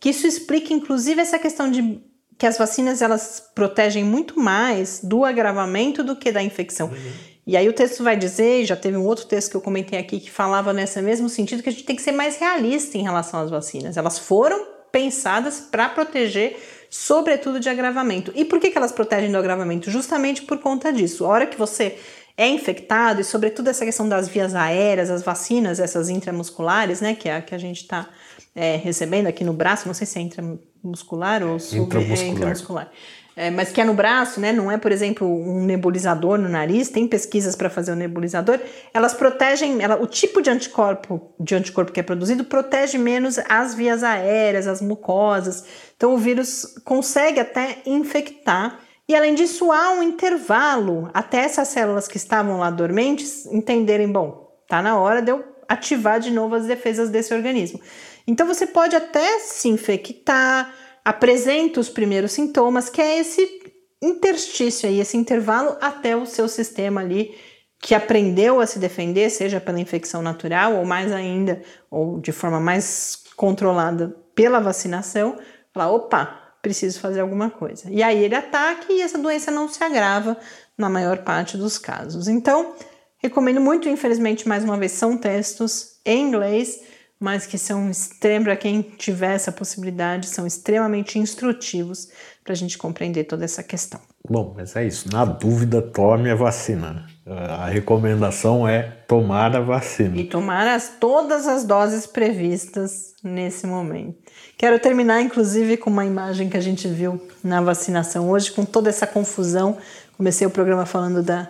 [0.00, 2.00] que isso explica inclusive essa questão de
[2.38, 6.88] que as vacinas elas protegem muito mais do agravamento do que da infecção.
[6.88, 7.33] Uhum.
[7.46, 9.98] E aí o texto vai dizer, e já teve um outro texto que eu comentei
[9.98, 13.02] aqui que falava nesse mesmo sentido, que a gente tem que ser mais realista em
[13.02, 13.96] relação às vacinas.
[13.96, 16.56] Elas foram pensadas para proteger,
[16.88, 18.32] sobretudo, de agravamento.
[18.34, 19.90] E por que, que elas protegem do agravamento?
[19.90, 21.26] Justamente por conta disso.
[21.26, 21.98] A hora que você
[22.36, 27.28] é infectado, e sobretudo essa questão das vias aéreas, as vacinas, essas intramusculares, né, que
[27.28, 28.08] é a que a gente está
[28.56, 32.20] é, recebendo aqui no braço, não sei se é intramuscular ou sub, intramuscular.
[32.20, 32.92] É, intramuscular
[33.36, 34.52] é, mas que é no braço, né?
[34.52, 36.88] Não é, por exemplo, um nebulizador no nariz.
[36.88, 38.60] Tem pesquisas para fazer o nebulizador.
[38.92, 43.74] Elas protegem, ela, o tipo de anticorpo, de anticorpo que é produzido protege menos as
[43.74, 45.64] vias aéreas, as mucosas.
[45.96, 48.78] Então o vírus consegue até infectar.
[49.08, 54.48] E além disso, há um intervalo até essas células que estavam lá dormentes entenderem, bom,
[54.68, 57.80] tá na hora de eu ativar de novo as defesas desse organismo.
[58.26, 60.72] Então você pode até se infectar
[61.04, 63.62] apresenta os primeiros sintomas, que é esse
[64.02, 67.34] interstício aí, esse intervalo até o seu sistema ali
[67.80, 72.58] que aprendeu a se defender, seja pela infecção natural ou mais ainda, ou de forma
[72.58, 75.36] mais controlada pela vacinação,
[75.72, 77.90] falar, opa, preciso fazer alguma coisa.
[77.90, 80.34] E aí ele ataca e essa doença não se agrava
[80.78, 82.26] na maior parte dos casos.
[82.26, 82.74] Então,
[83.18, 86.80] recomendo muito, infelizmente, mais uma vez, são textos em inglês
[87.24, 92.10] mas que são extremos, para quem tiver essa possibilidade, são extremamente instrutivos
[92.44, 93.98] para a gente compreender toda essa questão.
[94.28, 95.10] Bom, mas é isso.
[95.10, 97.06] Na dúvida, tome a vacina.
[97.26, 100.14] A recomendação é tomar a vacina.
[100.18, 104.18] E tomar as, todas as doses previstas nesse momento.
[104.58, 108.90] Quero terminar, inclusive, com uma imagem que a gente viu na vacinação hoje, com toda
[108.90, 109.78] essa confusão.
[110.14, 111.48] Comecei o programa falando da,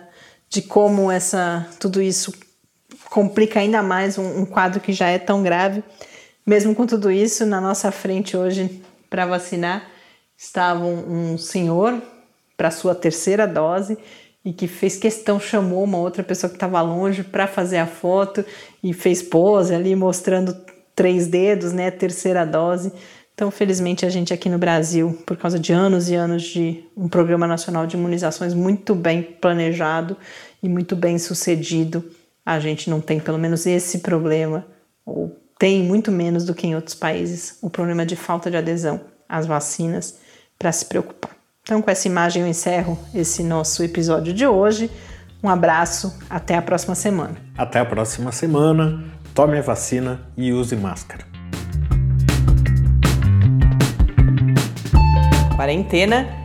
[0.49, 2.31] de como essa, tudo isso
[3.09, 5.83] complica ainda mais um, um quadro que já é tão grave.
[6.45, 9.89] Mesmo com tudo isso, na nossa frente hoje para vacinar
[10.37, 12.01] estava um, um senhor
[12.57, 13.97] para sua terceira dose
[14.43, 18.45] e que fez questão, chamou uma outra pessoa que estava longe para fazer a foto
[18.83, 20.55] e fez pose ali mostrando
[20.95, 22.91] três dedos, né, terceira dose.
[23.33, 27.09] Então, felizmente, a gente aqui no Brasil, por causa de anos e anos de um
[27.09, 30.15] programa nacional de imunizações muito bem planejado
[30.63, 32.03] e muito bem sucedido,
[32.45, 34.65] a gente não tem pelo menos esse problema,
[35.05, 39.01] ou tem muito menos do que em outros países, o problema de falta de adesão
[39.27, 40.19] às vacinas
[40.59, 41.31] para se preocupar.
[41.63, 44.91] Então, com essa imagem, eu encerro esse nosso episódio de hoje.
[45.41, 47.35] Um abraço, até a próxima semana.
[47.57, 49.03] Até a próxima semana.
[49.33, 51.25] Tome a vacina e use máscara.
[55.55, 56.44] Quarentena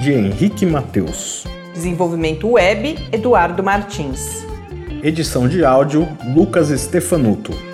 [0.00, 1.44] de Henrique Mateus.
[1.72, 4.44] Desenvolvimento web: Eduardo Martins.
[5.02, 7.73] Edição de áudio: Lucas Stefanuto.